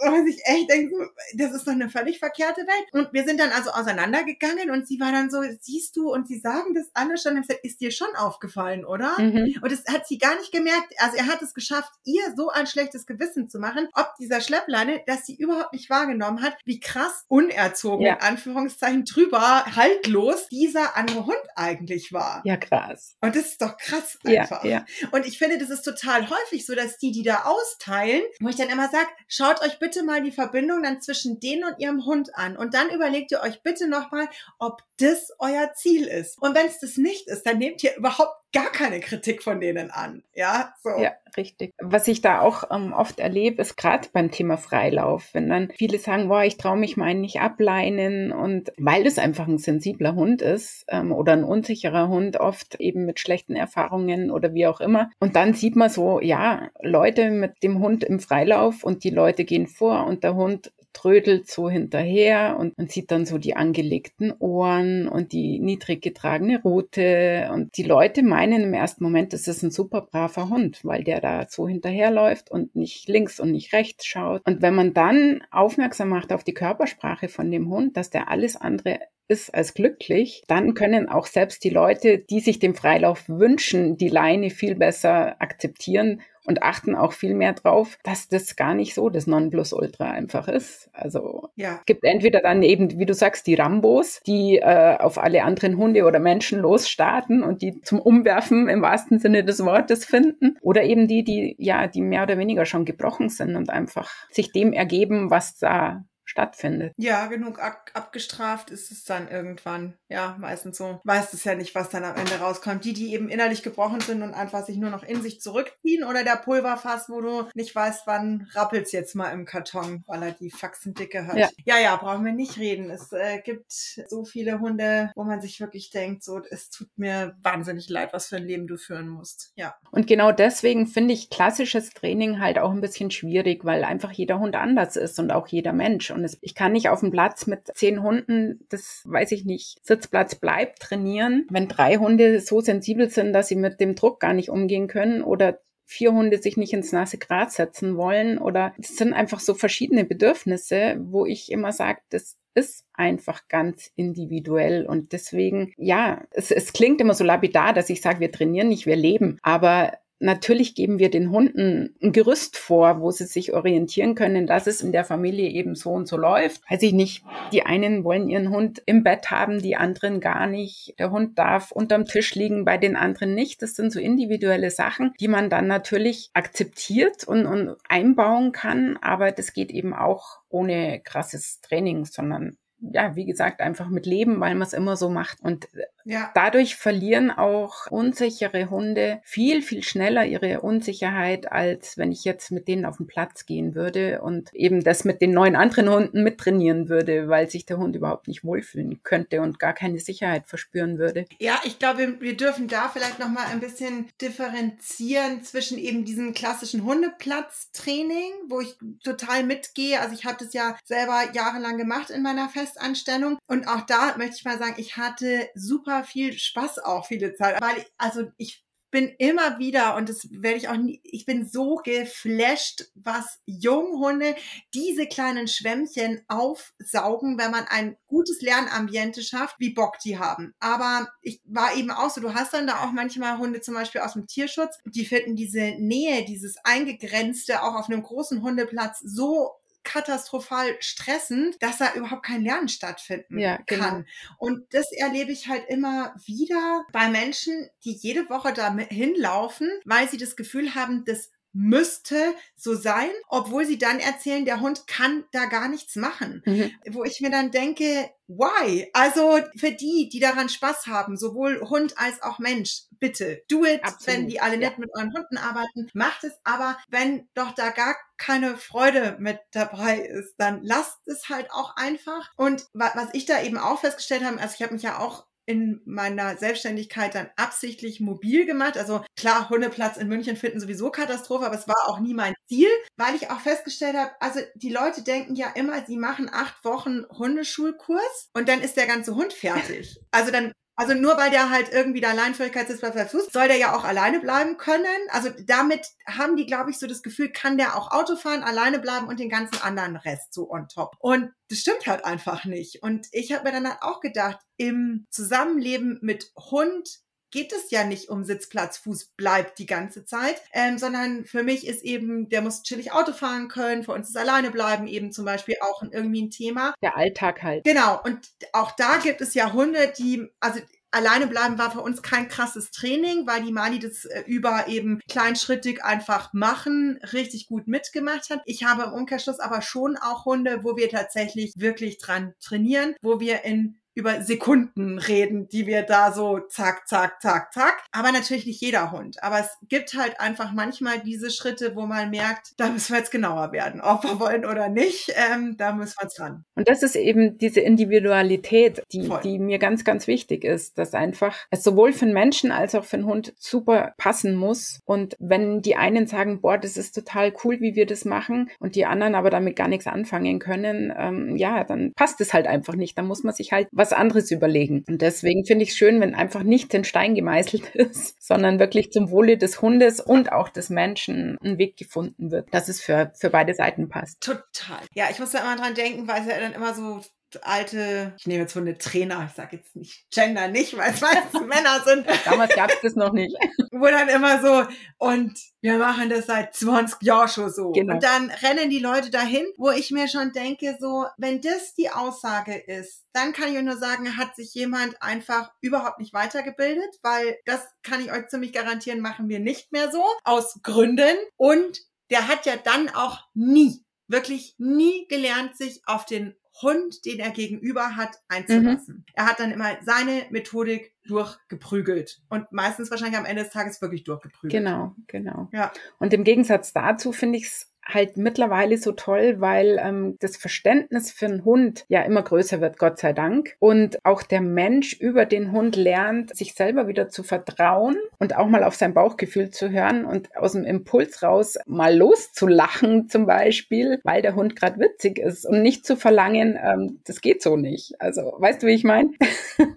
[0.04, 0.94] man sich echt denkt,
[1.34, 2.86] das ist doch eine völlig verkehrte Welt.
[2.92, 6.38] Und wir sind dann also auseinandergegangen und sie war dann so, siehst du, und sie
[6.38, 9.18] sagen das alle schon, und ich gesagt, ist dir schon aufgefallen, oder?
[9.20, 9.58] Mhm.
[9.62, 10.94] Und das hat sie gar nicht gemerkt.
[10.98, 15.02] Also er hat es geschafft, ihr so ein schlechtes Gewissen zu machen, ob dieser Schleppleine,
[15.06, 18.14] dass sie überhaupt nicht wahrgenommen hat, wie krass unerzogen, Ja.
[18.14, 22.42] in Anführungszeichen drüber, haltlos dieser andere Hund eigentlich war.
[22.44, 23.16] Ja, krass.
[23.20, 24.64] Und das ist doch krass Ja, einfach.
[24.64, 24.84] ja.
[25.10, 28.56] Und ich finde, das ist total häufig so, dass die, die da austeilen, wo ich
[28.56, 32.34] dann immer sage, schaut euch bitte mal die Verbindung dann zwischen denen und ihrem Hund
[32.36, 32.56] an.
[32.56, 36.40] Und dann überlegt ihr euch bitte nochmal, ob das euer Ziel ist.
[36.40, 39.90] Und wenn es das nicht ist, dann nehmt ihr überhaupt gar keine Kritik von denen
[39.90, 40.22] an.
[40.34, 40.90] Ja, so.
[41.00, 41.72] Ja, richtig.
[41.80, 45.98] Was ich da auch ähm, oft erlebe, ist gerade beim Thema Freilauf, wenn dann viele
[45.98, 50.42] sagen, boah, ich traue mich meinen nicht ableinen und weil das einfach ein sensibler Hund
[50.42, 55.10] ist ähm, oder ein unsicherer Hund, oft eben mit schlechten Erfahrungen oder wie auch immer.
[55.18, 59.44] Und dann sieht man so, ja, Leute mit dem Hund im Freilauf und die Leute
[59.44, 64.32] gehen vor und der Hund trödelt so hinterher und man sieht dann so die angelegten
[64.38, 69.62] Ohren und die niedrig getragene Rute und die Leute meinen im ersten Moment, das ist
[69.62, 74.04] ein super braver Hund, weil der da so hinterherläuft und nicht links und nicht rechts
[74.04, 74.42] schaut.
[74.46, 78.56] Und wenn man dann aufmerksam macht auf die Körpersprache von dem Hund, dass der alles
[78.56, 78.98] andere
[79.32, 84.08] ist als glücklich, dann können auch selbst die Leute, die sich den Freilauf wünschen, die
[84.08, 89.08] Leine viel besser akzeptieren und achten auch viel mehr drauf, dass das gar nicht so
[89.08, 90.90] das Nonplusultra einfach ist.
[90.92, 91.76] Also ja.
[91.80, 95.76] es gibt entweder dann eben, wie du sagst, die Rambos, die äh, auf alle anderen
[95.76, 100.82] Hunde oder Menschen losstarten und die zum Umwerfen im wahrsten Sinne des Wortes finden, oder
[100.82, 104.72] eben die, die ja, die mehr oder weniger schon gebrochen sind und einfach sich dem
[104.72, 106.94] ergeben, was da stattfindet.
[106.96, 109.94] Ja, genug ab abgestraft ist es dann irgendwann.
[110.08, 111.00] Ja, meistens so.
[111.04, 112.84] Weißt es ja nicht, was dann am Ende rauskommt.
[112.84, 116.24] Die, die eben innerlich gebrochen sind und einfach sich nur noch in sich zurückziehen oder
[116.24, 120.50] der Pulverfass, wo du nicht weißt, wann rappelt's jetzt mal im Karton, weil er die
[120.50, 121.36] Faxendicke hat.
[121.36, 122.90] Ja, ja, ja brauchen wir nicht reden.
[122.90, 127.36] Es äh, gibt so viele Hunde, wo man sich wirklich denkt, so, es tut mir
[127.42, 129.52] wahnsinnig leid, was für ein Leben du führen musst.
[129.54, 129.74] Ja.
[129.90, 134.38] Und genau deswegen finde ich klassisches Training halt auch ein bisschen schwierig, weil einfach jeder
[134.38, 136.10] Hund anders ist und auch jeder Mensch.
[136.10, 139.78] Und es, ich kann nicht auf dem Platz mit zehn Hunden, das weiß ich nicht,
[139.84, 141.46] Sitzplatz bleibt, trainieren.
[141.50, 145.22] Wenn drei Hunde so sensibel sind, dass sie mit dem Druck gar nicht umgehen können
[145.22, 149.54] oder vier Hunde sich nicht ins nasse Gras setzen wollen oder es sind einfach so
[149.54, 156.50] verschiedene Bedürfnisse, wo ich immer sage, das ist einfach ganz individuell und deswegen, ja, es,
[156.50, 159.92] es klingt immer so lapidar, dass ich sage, wir trainieren nicht, wir leben, aber
[160.22, 164.80] Natürlich geben wir den Hunden ein Gerüst vor, wo sie sich orientieren können, dass es
[164.80, 166.62] in der Familie eben so und so läuft.
[166.70, 167.24] Weiß ich nicht.
[167.50, 170.94] Die einen wollen ihren Hund im Bett haben, die anderen gar nicht.
[171.00, 173.62] Der Hund darf unterm Tisch liegen, bei den anderen nicht.
[173.62, 178.98] Das sind so individuelle Sachen, die man dann natürlich akzeptiert und, und einbauen kann.
[179.02, 184.40] Aber das geht eben auch ohne krasses Training, sondern ja, wie gesagt, einfach mit Leben,
[184.40, 185.40] weil man es immer so macht.
[185.40, 185.68] Und
[186.04, 186.30] ja.
[186.34, 192.68] dadurch verlieren auch unsichere Hunde viel, viel schneller ihre Unsicherheit, als wenn ich jetzt mit
[192.68, 196.88] denen auf den Platz gehen würde und eben das mit den neun anderen Hunden mittrainieren
[196.88, 201.26] würde, weil sich der Hund überhaupt nicht wohlfühlen könnte und gar keine Sicherheit verspüren würde.
[201.38, 206.84] Ja, ich glaube, wir dürfen da vielleicht nochmal ein bisschen differenzieren zwischen eben diesem klassischen
[206.84, 210.00] Hundeplatztraining, wo ich total mitgehe.
[210.00, 213.38] Also ich habe das ja selber jahrelang gemacht in meiner Fest Festanstellung.
[213.46, 217.60] Und auch da möchte ich mal sagen, ich hatte super viel Spaß auch viele Zeit,
[217.60, 221.48] weil ich, also ich bin immer wieder, und das werde ich auch nie, ich bin
[221.48, 224.36] so geflasht, was Junghunde
[224.74, 230.54] diese kleinen Schwämmchen aufsaugen, wenn man ein gutes Lernambiente schafft, wie Bock die haben.
[230.60, 234.02] Aber ich war eben auch so, du hast dann da auch manchmal Hunde zum Beispiel
[234.02, 239.52] aus dem Tierschutz, die finden diese Nähe, dieses Eingegrenzte auch auf einem großen Hundeplatz so
[239.84, 243.84] katastrophal stressend, dass da überhaupt kein Lernen stattfinden ja, genau.
[243.84, 244.06] kann.
[244.38, 250.08] Und das erlebe ich halt immer wieder bei Menschen, die jede Woche da hinlaufen, weil
[250.08, 255.24] sie das Gefühl haben, das müsste so sein, obwohl sie dann erzählen, der Hund kann
[255.32, 256.42] da gar nichts machen.
[256.46, 256.70] Mhm.
[256.90, 258.88] Wo ich mir dann denke, why?
[258.92, 263.84] Also für die, die daran Spaß haben, sowohl Hund als auch Mensch, bitte do it,
[263.84, 264.06] Absolut.
[264.06, 264.78] wenn die alle nett ja.
[264.78, 269.98] mit euren Hunden arbeiten, macht es, aber wenn doch da gar keine Freude mit dabei
[269.98, 272.30] ist, dann lasst es halt auch einfach.
[272.36, 275.80] Und was ich da eben auch festgestellt habe, also ich habe mich ja auch in
[275.84, 278.76] meiner Selbstständigkeit dann absichtlich mobil gemacht.
[278.76, 282.68] Also klar, Hundeplatz in München finden sowieso Katastrophe, aber es war auch nie mein Ziel,
[282.96, 287.04] weil ich auch festgestellt habe, also die Leute denken ja immer, sie machen acht Wochen
[287.10, 289.98] Hundeschulkurs und dann ist der ganze Hund fertig.
[290.10, 293.84] Also dann also nur weil der halt irgendwie der Alleinfähigkeitssitz Fuß, soll der ja auch
[293.84, 294.86] alleine bleiben können.
[295.10, 298.78] Also damit haben die, glaube ich, so das Gefühl, kann der auch Auto fahren, alleine
[298.78, 300.96] bleiben und den ganzen anderen Rest so on top.
[300.98, 302.82] Und das stimmt halt einfach nicht.
[302.82, 307.00] Und ich habe mir dann halt auch gedacht, im Zusammenleben mit Hund
[307.32, 311.66] geht es ja nicht um Sitzplatz, Fuß bleibt die ganze Zeit, ähm, sondern für mich
[311.66, 315.24] ist eben, der muss chillig Auto fahren können, für uns ist alleine bleiben eben zum
[315.24, 316.74] Beispiel auch irgendwie ein Thema.
[316.82, 317.64] Der Alltag halt.
[317.64, 318.00] Genau.
[318.04, 320.60] Und auch da gibt es ja Hunde, die, also
[320.94, 325.00] Alleine bleiben war für uns kein krasses Training, weil die Mali das äh, über eben
[325.08, 328.42] kleinschrittig einfach machen, richtig gut mitgemacht hat.
[328.44, 333.20] Ich habe im Umkehrschluss aber schon auch Hunde, wo wir tatsächlich wirklich dran trainieren, wo
[333.20, 337.82] wir in über Sekunden reden, die wir da so zack, zack, zack, zack.
[337.92, 339.22] Aber natürlich nicht jeder Hund.
[339.22, 343.10] Aber es gibt halt einfach manchmal diese Schritte, wo man merkt, da müssen wir jetzt
[343.10, 345.12] genauer werden, ob wir wollen oder nicht.
[345.32, 346.44] Ähm, da müssen wir jetzt ran.
[346.54, 351.36] Und das ist eben diese Individualität, die, die mir ganz, ganz wichtig ist, dass einfach
[351.50, 354.80] es sowohl für einen Menschen als auch für einen Hund super passen muss.
[354.84, 358.76] Und wenn die einen sagen, boah, das ist total cool, wie wir das machen, und
[358.76, 362.74] die anderen aber damit gar nichts anfangen können, ähm, ja, dann passt es halt einfach
[362.74, 362.96] nicht.
[362.96, 364.84] Da muss man sich halt was anderes überlegen.
[364.86, 368.92] Und deswegen finde ich es schön, wenn einfach nicht in Stein gemeißelt ist, sondern wirklich
[368.92, 373.12] zum Wohle des Hundes und auch des Menschen ein Weg gefunden wird, dass es für,
[373.18, 374.20] für beide Seiten passt.
[374.20, 374.82] Total.
[374.94, 377.00] Ja, ich muss da immer dran denken, weil es ja dann immer so
[377.42, 381.40] alte, ich nehme jetzt von Trainer, ich sage jetzt nicht Gender nicht, weil es meistens
[381.40, 382.06] Männer sind.
[382.24, 383.34] Damals gab es das noch nicht.
[383.70, 384.66] Wo dann immer so,
[384.98, 387.70] und wir machen das seit 20 Jahren schon so.
[387.70, 387.94] Genau.
[387.94, 391.90] Und dann rennen die Leute dahin, wo ich mir schon denke, so, wenn das die
[391.90, 397.38] Aussage ist, dann kann ich nur sagen, hat sich jemand einfach überhaupt nicht weitergebildet, weil
[397.44, 401.16] das kann ich euch ziemlich garantieren, machen wir nicht mehr so, aus Gründen.
[401.36, 401.80] Und
[402.10, 407.30] der hat ja dann auch nie, wirklich nie gelernt, sich auf den Hund, den er
[407.30, 408.96] gegenüber hat, einzulassen.
[408.96, 409.04] Mhm.
[409.14, 414.04] Er hat dann immer seine Methodik durchgeprügelt und meistens wahrscheinlich am Ende des Tages wirklich
[414.04, 414.52] durchgeprügelt.
[414.52, 415.48] Genau, genau.
[415.52, 415.72] Ja.
[415.98, 421.10] Und im Gegensatz dazu finde ich es halt mittlerweile so toll, weil ähm, das Verständnis
[421.10, 423.56] für einen Hund ja immer größer wird, Gott sei Dank.
[423.58, 428.46] Und auch der Mensch über den Hund lernt, sich selber wieder zu vertrauen und auch
[428.46, 434.00] mal auf sein Bauchgefühl zu hören und aus dem Impuls raus mal loszulachen zum Beispiel,
[434.04, 438.00] weil der Hund gerade witzig ist und nicht zu verlangen, ähm, das geht so nicht.
[438.00, 439.10] Also weißt du, wie ich meine?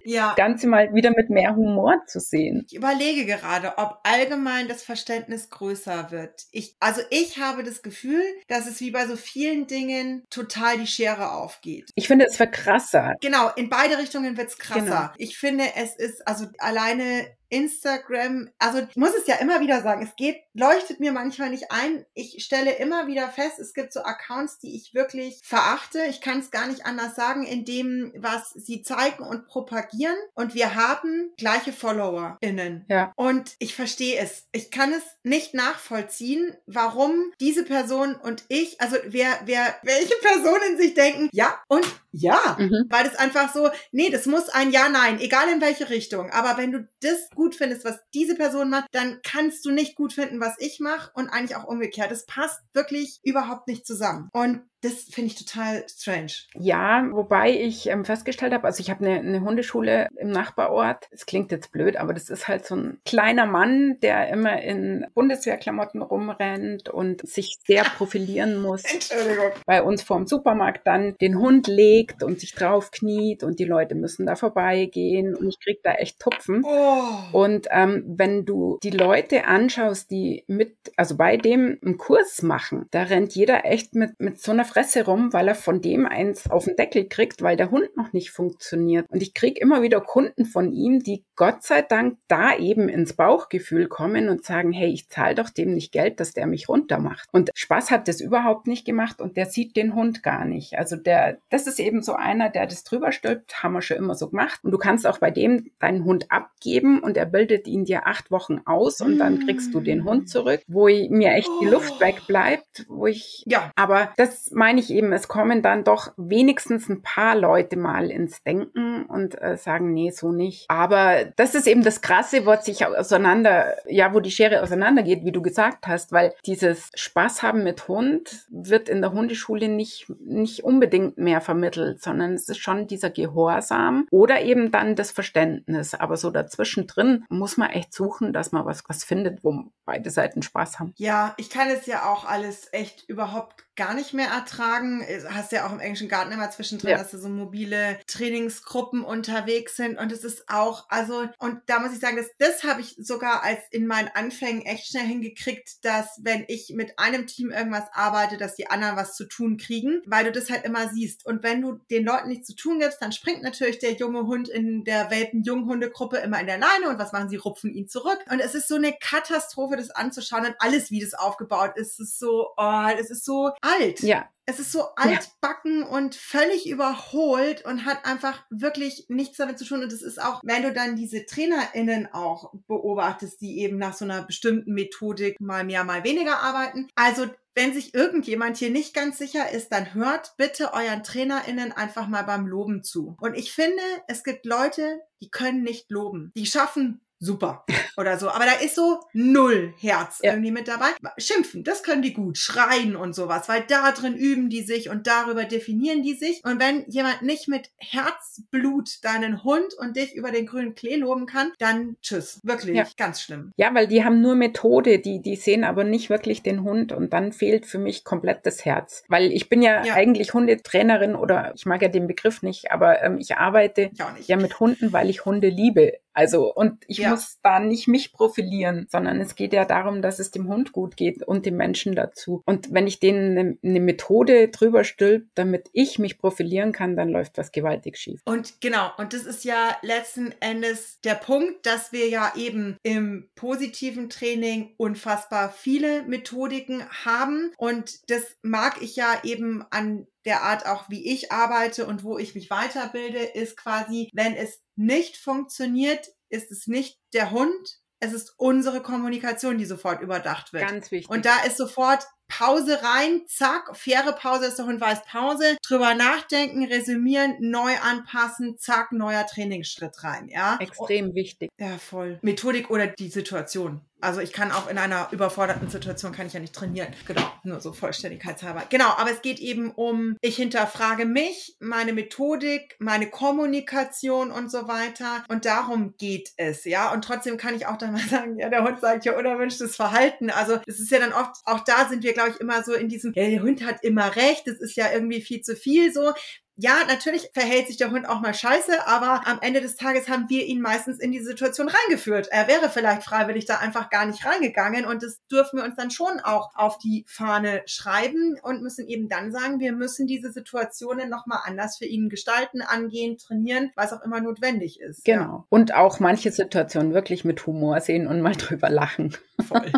[0.04, 0.28] Ja.
[0.30, 2.64] Das Ganze mal wieder mit mehr Humor zu sehen.
[2.68, 6.46] Ich überlege gerade, ob allgemein das Verständnis größer wird.
[6.52, 10.78] Ich, also ich habe das Gefühl, Gefühl, dass es wie bei so vielen Dingen total
[10.78, 11.90] die Schere aufgeht.
[11.96, 13.16] Ich finde, es wird krasser.
[13.22, 14.82] Genau, in beide Richtungen wird es krasser.
[14.84, 15.10] Genau.
[15.18, 20.04] Ich finde, es ist also alleine Instagram, also ich muss es ja immer wieder sagen,
[20.04, 22.06] es geht, leuchtet mir manchmal nicht ein.
[22.14, 26.00] Ich stelle immer wieder fest, es gibt so Accounts, die ich wirklich verachte.
[26.10, 30.16] Ich kann es gar nicht anders sagen, in dem, was sie zeigen und propagieren.
[30.34, 32.86] Und wir haben gleiche FollowerInnen.
[32.90, 33.12] Ja.
[33.16, 34.48] Und ich verstehe es.
[34.52, 40.78] Ich kann es nicht nachvollziehen, warum diese Person und ich, also wer, wer, welche Personen
[40.78, 42.56] sich denken, ja und ja.
[42.58, 42.86] Mhm.
[42.90, 46.30] Weil das einfach so, nee, das muss ein Ja, Nein, egal in welche Richtung.
[46.32, 50.14] Aber wenn du das gut findest, was diese Person macht, dann kannst du nicht gut
[50.14, 52.12] finden, was ich mache und eigentlich auch umgekehrt.
[52.12, 54.30] Es passt wirklich überhaupt nicht zusammen.
[54.34, 56.34] Und das finde ich total strange.
[56.54, 61.08] Ja, wobei ich ähm, festgestellt habe, also ich habe eine, eine Hundeschule im Nachbarort.
[61.12, 65.08] Es klingt jetzt blöd, aber das ist halt so ein kleiner Mann, der immer in
[65.14, 68.84] Bundeswehrklamotten rumrennt und sich sehr profilieren muss.
[68.84, 69.52] Entschuldigung.
[69.66, 73.96] Bei uns vorm Supermarkt dann den Hund legt und sich drauf kniet und die Leute
[73.96, 76.64] müssen da vorbeigehen und ich krieg da echt Tupfen.
[76.64, 77.40] Oh.
[77.44, 82.86] Und ähm, wenn du die Leute anschaust, die mit, also bei dem einen Kurs machen,
[82.92, 86.50] da rennt jeder echt mit, mit so einer Fresse rum, weil er von dem eins
[86.50, 89.06] auf den Deckel kriegt, weil der Hund noch nicht funktioniert.
[89.10, 93.14] Und ich kriege immer wieder Kunden von ihm, die Gott sei Dank da eben ins
[93.14, 97.28] Bauchgefühl kommen und sagen, hey, ich zahle doch dem nicht Geld, dass der mich runtermacht.
[97.32, 100.78] Und Spaß hat das überhaupt nicht gemacht und der sieht den Hund gar nicht.
[100.78, 104.16] Also der, das ist eben so einer, der das drüber stülpt, haben wir schon immer
[104.16, 104.60] so gemacht.
[104.64, 108.32] Und du kannst auch bei dem deinen Hund abgeben und er bildet ihn dir acht
[108.32, 112.86] Wochen aus und dann kriegst du den Hund zurück, wo mir echt die Luft wegbleibt,
[112.88, 117.36] wo ich, ja, aber das meine ich eben, es kommen dann doch wenigstens ein paar
[117.36, 120.66] Leute mal ins Denken und äh, sagen, nee, so nicht.
[120.70, 125.32] Aber das ist eben das Krasse, wo sich auseinander, ja, wo die Schere auseinandergeht, wie
[125.32, 130.64] du gesagt hast, weil dieses Spaß haben mit Hund wird in der Hundeschule nicht, nicht
[130.64, 135.94] unbedingt mehr vermittelt, sondern es ist schon dieser Gehorsam oder eben dann das Verständnis.
[135.94, 140.10] Aber so dazwischen drin muss man echt suchen, dass man was, was findet, wo beide
[140.10, 140.94] Seiten Spaß haben.
[140.98, 145.02] Ja, ich kann es ja auch alles echt überhaupt gar nicht mehr ertragen.
[145.02, 146.98] Äh, hast ja auch im englischen Garten immer zwischendrin, ja.
[146.98, 149.98] dass da so mobile Trainingsgruppen unterwegs sind.
[149.98, 153.44] Und es ist auch, also, und da muss ich sagen, das, das habe ich sogar
[153.44, 158.38] als in meinen Anfängen echt schnell hingekriegt, dass wenn ich mit einem Team irgendwas arbeite,
[158.38, 161.26] dass die anderen was zu tun kriegen, weil du das halt immer siehst.
[161.26, 164.50] Und wenn du den Leuten nichts zu tun gibst, dann springt natürlich der junge Hund
[164.50, 167.36] in der Welpen-Junghundegruppe immer in der Leine und was machen sie?
[167.36, 168.20] Rupfen ihn zurück.
[168.32, 172.00] Und es ist so eine Katastrophe, das anzuschauen und alles, wie das aufgebaut ist.
[172.00, 174.02] Es ist so, oh, es ist so alt.
[174.02, 174.30] Ja.
[174.48, 175.88] Es ist so altbacken ja.
[175.88, 179.82] und völlig überholt und hat einfach wirklich nichts damit zu tun.
[179.82, 184.06] Und es ist auch, wenn du dann diese TrainerInnen auch beobachtest, die eben nach so
[184.06, 186.88] einer bestimmten Methodik mal mehr, mal weniger arbeiten.
[186.94, 192.08] Also wenn sich irgendjemand hier nicht ganz sicher ist, dann hört bitte euren TrainerInnen einfach
[192.08, 193.16] mal beim Loben zu.
[193.20, 196.32] Und ich finde, es gibt Leute, die können nicht loben.
[196.36, 197.66] Die schaffen super
[197.98, 198.30] oder so.
[198.30, 200.32] Aber da ist so null Herz ja.
[200.32, 200.88] irgendwie mit dabei.
[201.18, 202.38] Schimpfen, das können die gut.
[202.38, 206.42] Schreien und sowas, weil da drin üben die sich und darüber definieren die sich.
[206.44, 211.26] Und wenn jemand nicht mit Herzblut deinen Hund und dich über den grünen Klee loben
[211.26, 212.40] kann, dann tschüss.
[212.44, 212.88] Wirklich, ja.
[212.98, 213.52] ganz schlimm.
[213.58, 217.14] Ja, weil die haben nur Methode, die, die sehen aber nicht wirklich den Hund und
[217.14, 219.04] dann fehlt für mich komplett das Herz.
[219.08, 219.94] Weil ich bin ja, ja.
[219.94, 224.38] eigentlich Hundetrainerin oder ich mag ja den Begriff nicht, aber ähm, ich arbeite ich ja
[224.38, 225.94] mit Hunden, weil ich Hunde liebe.
[226.16, 227.10] Also, und ich ja.
[227.10, 230.96] muss da nicht mich profilieren, sondern es geht ja darum, dass es dem Hund gut
[230.96, 232.42] geht und dem Menschen dazu.
[232.46, 237.10] Und wenn ich denen eine, eine Methode drüber stülp, damit ich mich profilieren kann, dann
[237.10, 238.22] läuft was gewaltig schief.
[238.24, 243.30] Und genau, und das ist ja letzten Endes der Punkt, dass wir ja eben im
[243.36, 247.52] positiven Training unfassbar viele Methodiken haben.
[247.58, 252.18] Und das mag ich ja eben an der Art auch, wie ich arbeite und wo
[252.18, 258.14] ich mich weiterbilde, ist quasi, wenn es nicht funktioniert, ist es nicht der Hund, es
[258.14, 260.68] ist unsere Kommunikation, die sofort überdacht wird.
[260.68, 261.10] Ganz wichtig.
[261.10, 265.94] Und da ist sofort Pause rein, zack, faire Pause ist der Hund weiß Pause, drüber
[265.94, 270.58] nachdenken, resümieren, neu anpassen, zack, neuer Trainingsschritt rein, ja.
[270.60, 271.52] Extrem wichtig.
[271.60, 272.20] Ja, voll.
[272.24, 273.82] Methodik oder die Situation.
[274.02, 276.90] Also ich kann auch in einer überforderten Situation kann ich ja nicht trainieren.
[277.08, 278.64] Genau, nur so vollständigkeitshalber.
[278.70, 284.68] Genau, aber es geht eben um, ich hinterfrage mich, meine Methodik, meine Kommunikation und so
[284.68, 285.24] weiter.
[285.30, 286.92] Und darum geht es, ja.
[286.94, 290.30] Und trotzdem kann ich auch dann mal sagen, ja, der Hund sagt ja unerwünschtes Verhalten.
[290.30, 292.90] Also es ist ja dann oft, auch da sind wir, glaube ich, immer so in
[292.90, 296.14] diesem, ja, der Hund hat immer recht, das ist ja irgendwie viel zu viel so
[296.58, 300.30] ja, natürlich verhält sich der Hund auch mal scheiße, aber am Ende des Tages haben
[300.30, 302.30] wir ihn meistens in diese Situation reingeführt.
[302.32, 305.92] Er wäre vielleicht freiwillig da einfach gar nicht reingegangen und das dürfen wir uns dann
[305.92, 311.10] schon auch auf die Fahne schreiben und müssen eben dann sagen, wir müssen diese Situationen
[311.10, 315.04] nochmal anders für ihn gestalten, angehen, trainieren, was auch immer notwendig ist.
[315.04, 315.22] Genau.
[315.22, 315.46] Ja.
[315.50, 319.16] Und auch manche Situationen wirklich mit Humor sehen und mal drüber lachen.
[319.46, 319.72] Voll.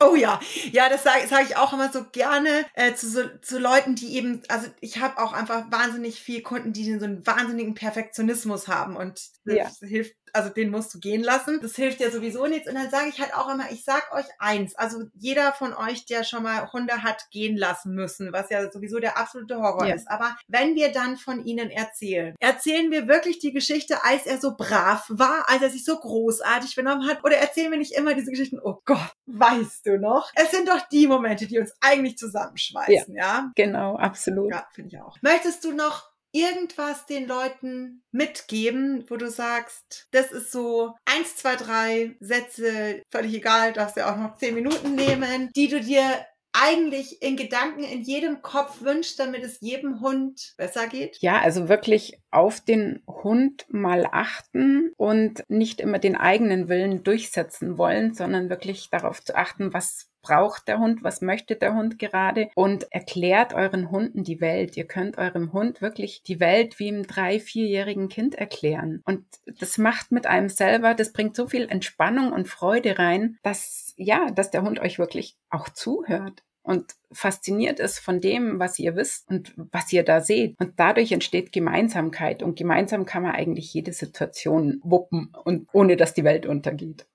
[0.00, 0.38] Oh ja,
[0.70, 4.14] ja, das sage sag ich auch immer so gerne äh, zu, so, zu Leuten, die
[4.14, 8.96] eben, also ich habe auch einfach wahnsinnig viel Kunden, die so einen wahnsinnigen Perfektionismus haben
[8.96, 9.88] und das ja.
[9.88, 11.60] hilft also den musst du gehen lassen.
[11.60, 12.68] Das hilft ja sowieso nichts.
[12.68, 16.06] Und dann sage ich halt auch immer, ich sag euch eins, also jeder von euch,
[16.06, 19.94] der schon mal Hunde hat gehen lassen müssen, was ja sowieso der absolute Horror ja.
[19.94, 20.08] ist.
[20.10, 24.56] Aber wenn wir dann von ihnen erzählen, erzählen wir wirklich die Geschichte, als er so
[24.56, 28.30] brav war, als er sich so großartig benommen hat, oder erzählen wir nicht immer diese
[28.30, 30.30] Geschichten, oh Gott, weißt du noch?
[30.34, 33.24] Es sind doch die Momente, die uns eigentlich zusammenschweißen, ja?
[33.24, 33.52] ja?
[33.54, 34.52] Genau, absolut.
[34.52, 35.16] Ja, finde ich auch.
[35.22, 41.56] Möchtest du noch irgendwas den Leuten mitgeben, wo du sagst, das ist so eins, zwei,
[41.56, 47.22] drei Sätze, völlig egal, darfst du auch noch zehn Minuten nehmen, die du dir eigentlich
[47.22, 51.18] in Gedanken in jedem Kopf wünscht, damit es jedem Hund besser geht?
[51.20, 57.78] Ja, also wirklich auf den Hund mal achten und nicht immer den eigenen Willen durchsetzen
[57.78, 62.50] wollen, sondern wirklich darauf zu achten, was braucht der Hund, was möchte der Hund gerade
[62.54, 64.76] und erklärt euren Hunden die Welt.
[64.76, 69.00] Ihr könnt eurem Hund wirklich die Welt wie einem drei-, vierjährigen Kind erklären.
[69.04, 69.24] Und
[69.58, 74.30] das macht mit einem selber, das bringt so viel Entspannung und Freude rein, dass, ja,
[74.30, 79.28] dass der Hund euch wirklich auch zuhört und fasziniert ist von dem, was ihr wisst
[79.28, 80.54] und was ihr da seht.
[80.60, 82.42] Und dadurch entsteht Gemeinsamkeit.
[82.42, 87.06] Und gemeinsam kann man eigentlich jede Situation wuppen und ohne dass die Welt untergeht.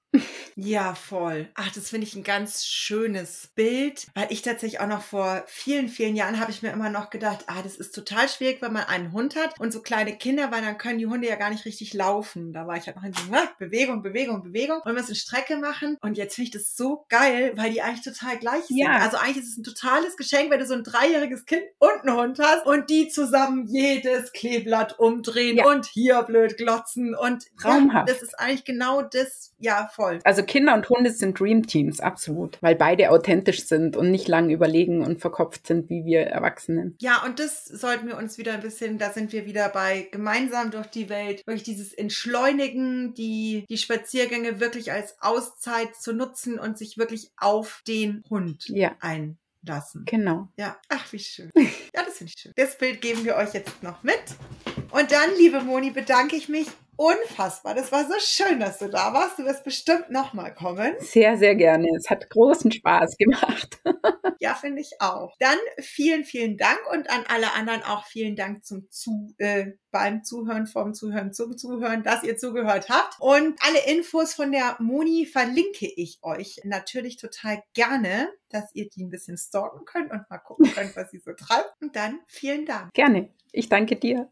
[0.56, 1.50] Ja, voll.
[1.56, 5.90] Ach, das finde ich ein ganz schönes Bild, weil ich tatsächlich auch noch vor vielen,
[5.90, 8.84] vielen Jahren habe ich mir immer noch gedacht, ah, das ist total schwierig, wenn man
[8.84, 11.66] einen Hund hat und so kleine Kinder, weil dann können die Hunde ja gar nicht
[11.66, 12.54] richtig laufen.
[12.54, 15.58] Da war ich halt noch in so, ah, Bewegung, Bewegung, Bewegung und wir müssen Strecke
[15.58, 18.78] machen und jetzt finde ich das so geil, weil die eigentlich total gleich sind.
[18.78, 19.00] Ja.
[19.00, 22.16] Also eigentlich ist es ein totales Geschenk, wenn du so ein dreijähriges Kind und einen
[22.16, 25.66] Hund hast und die zusammen jedes Kleeblatt umdrehen ja.
[25.66, 28.08] und hier blöd glotzen und Traumhaft.
[28.08, 30.20] Ja, das ist eigentlich genau das, ja, voll.
[30.26, 34.50] Also Kinder und Hunde sind Dream Teams, absolut, weil beide authentisch sind und nicht lang
[34.50, 36.98] überlegen und verkopft sind wie wir Erwachsenen.
[37.00, 40.70] Ja, und das sollten wir uns wieder ein bisschen, da sind wir wieder bei gemeinsam
[40.72, 46.78] durch die Welt, wirklich dieses Entschleunigen, die, die Spaziergänge wirklich als Auszeit zu nutzen und
[46.78, 48.96] sich wirklich auf den Hund ja.
[49.00, 50.04] ein lassen.
[50.06, 50.50] Genau.
[50.58, 51.52] Ja, ach, wie schön.
[51.56, 52.52] Ja, das finde ich schön.
[52.56, 54.22] Das Bild geben wir euch jetzt noch mit.
[54.92, 57.76] Und dann, liebe Moni, bedanke ich mich unfassbar.
[57.76, 59.40] Das war so schön, dass du da warst.
[59.40, 60.94] Du wirst bestimmt nochmal kommen.
[61.00, 61.88] Sehr, sehr gerne.
[61.98, 63.82] Es hat großen Spaß gemacht.
[64.40, 65.36] ja, finde ich auch.
[65.40, 70.24] Dann vielen, vielen Dank und an alle anderen auch vielen Dank zum Zu, äh, beim
[70.24, 73.16] Zuhören, vom Zuhören, zum Zuhören, dass ihr zugehört habt.
[73.20, 79.04] Und alle Infos von der Moni verlinke ich euch natürlich total gerne, dass ihr die
[79.04, 81.74] ein bisschen stalken könnt und mal gucken könnt, was sie so treibt.
[81.82, 82.94] Und dann vielen Dank.
[82.94, 83.30] Gerne.
[83.52, 84.30] Ich danke dir.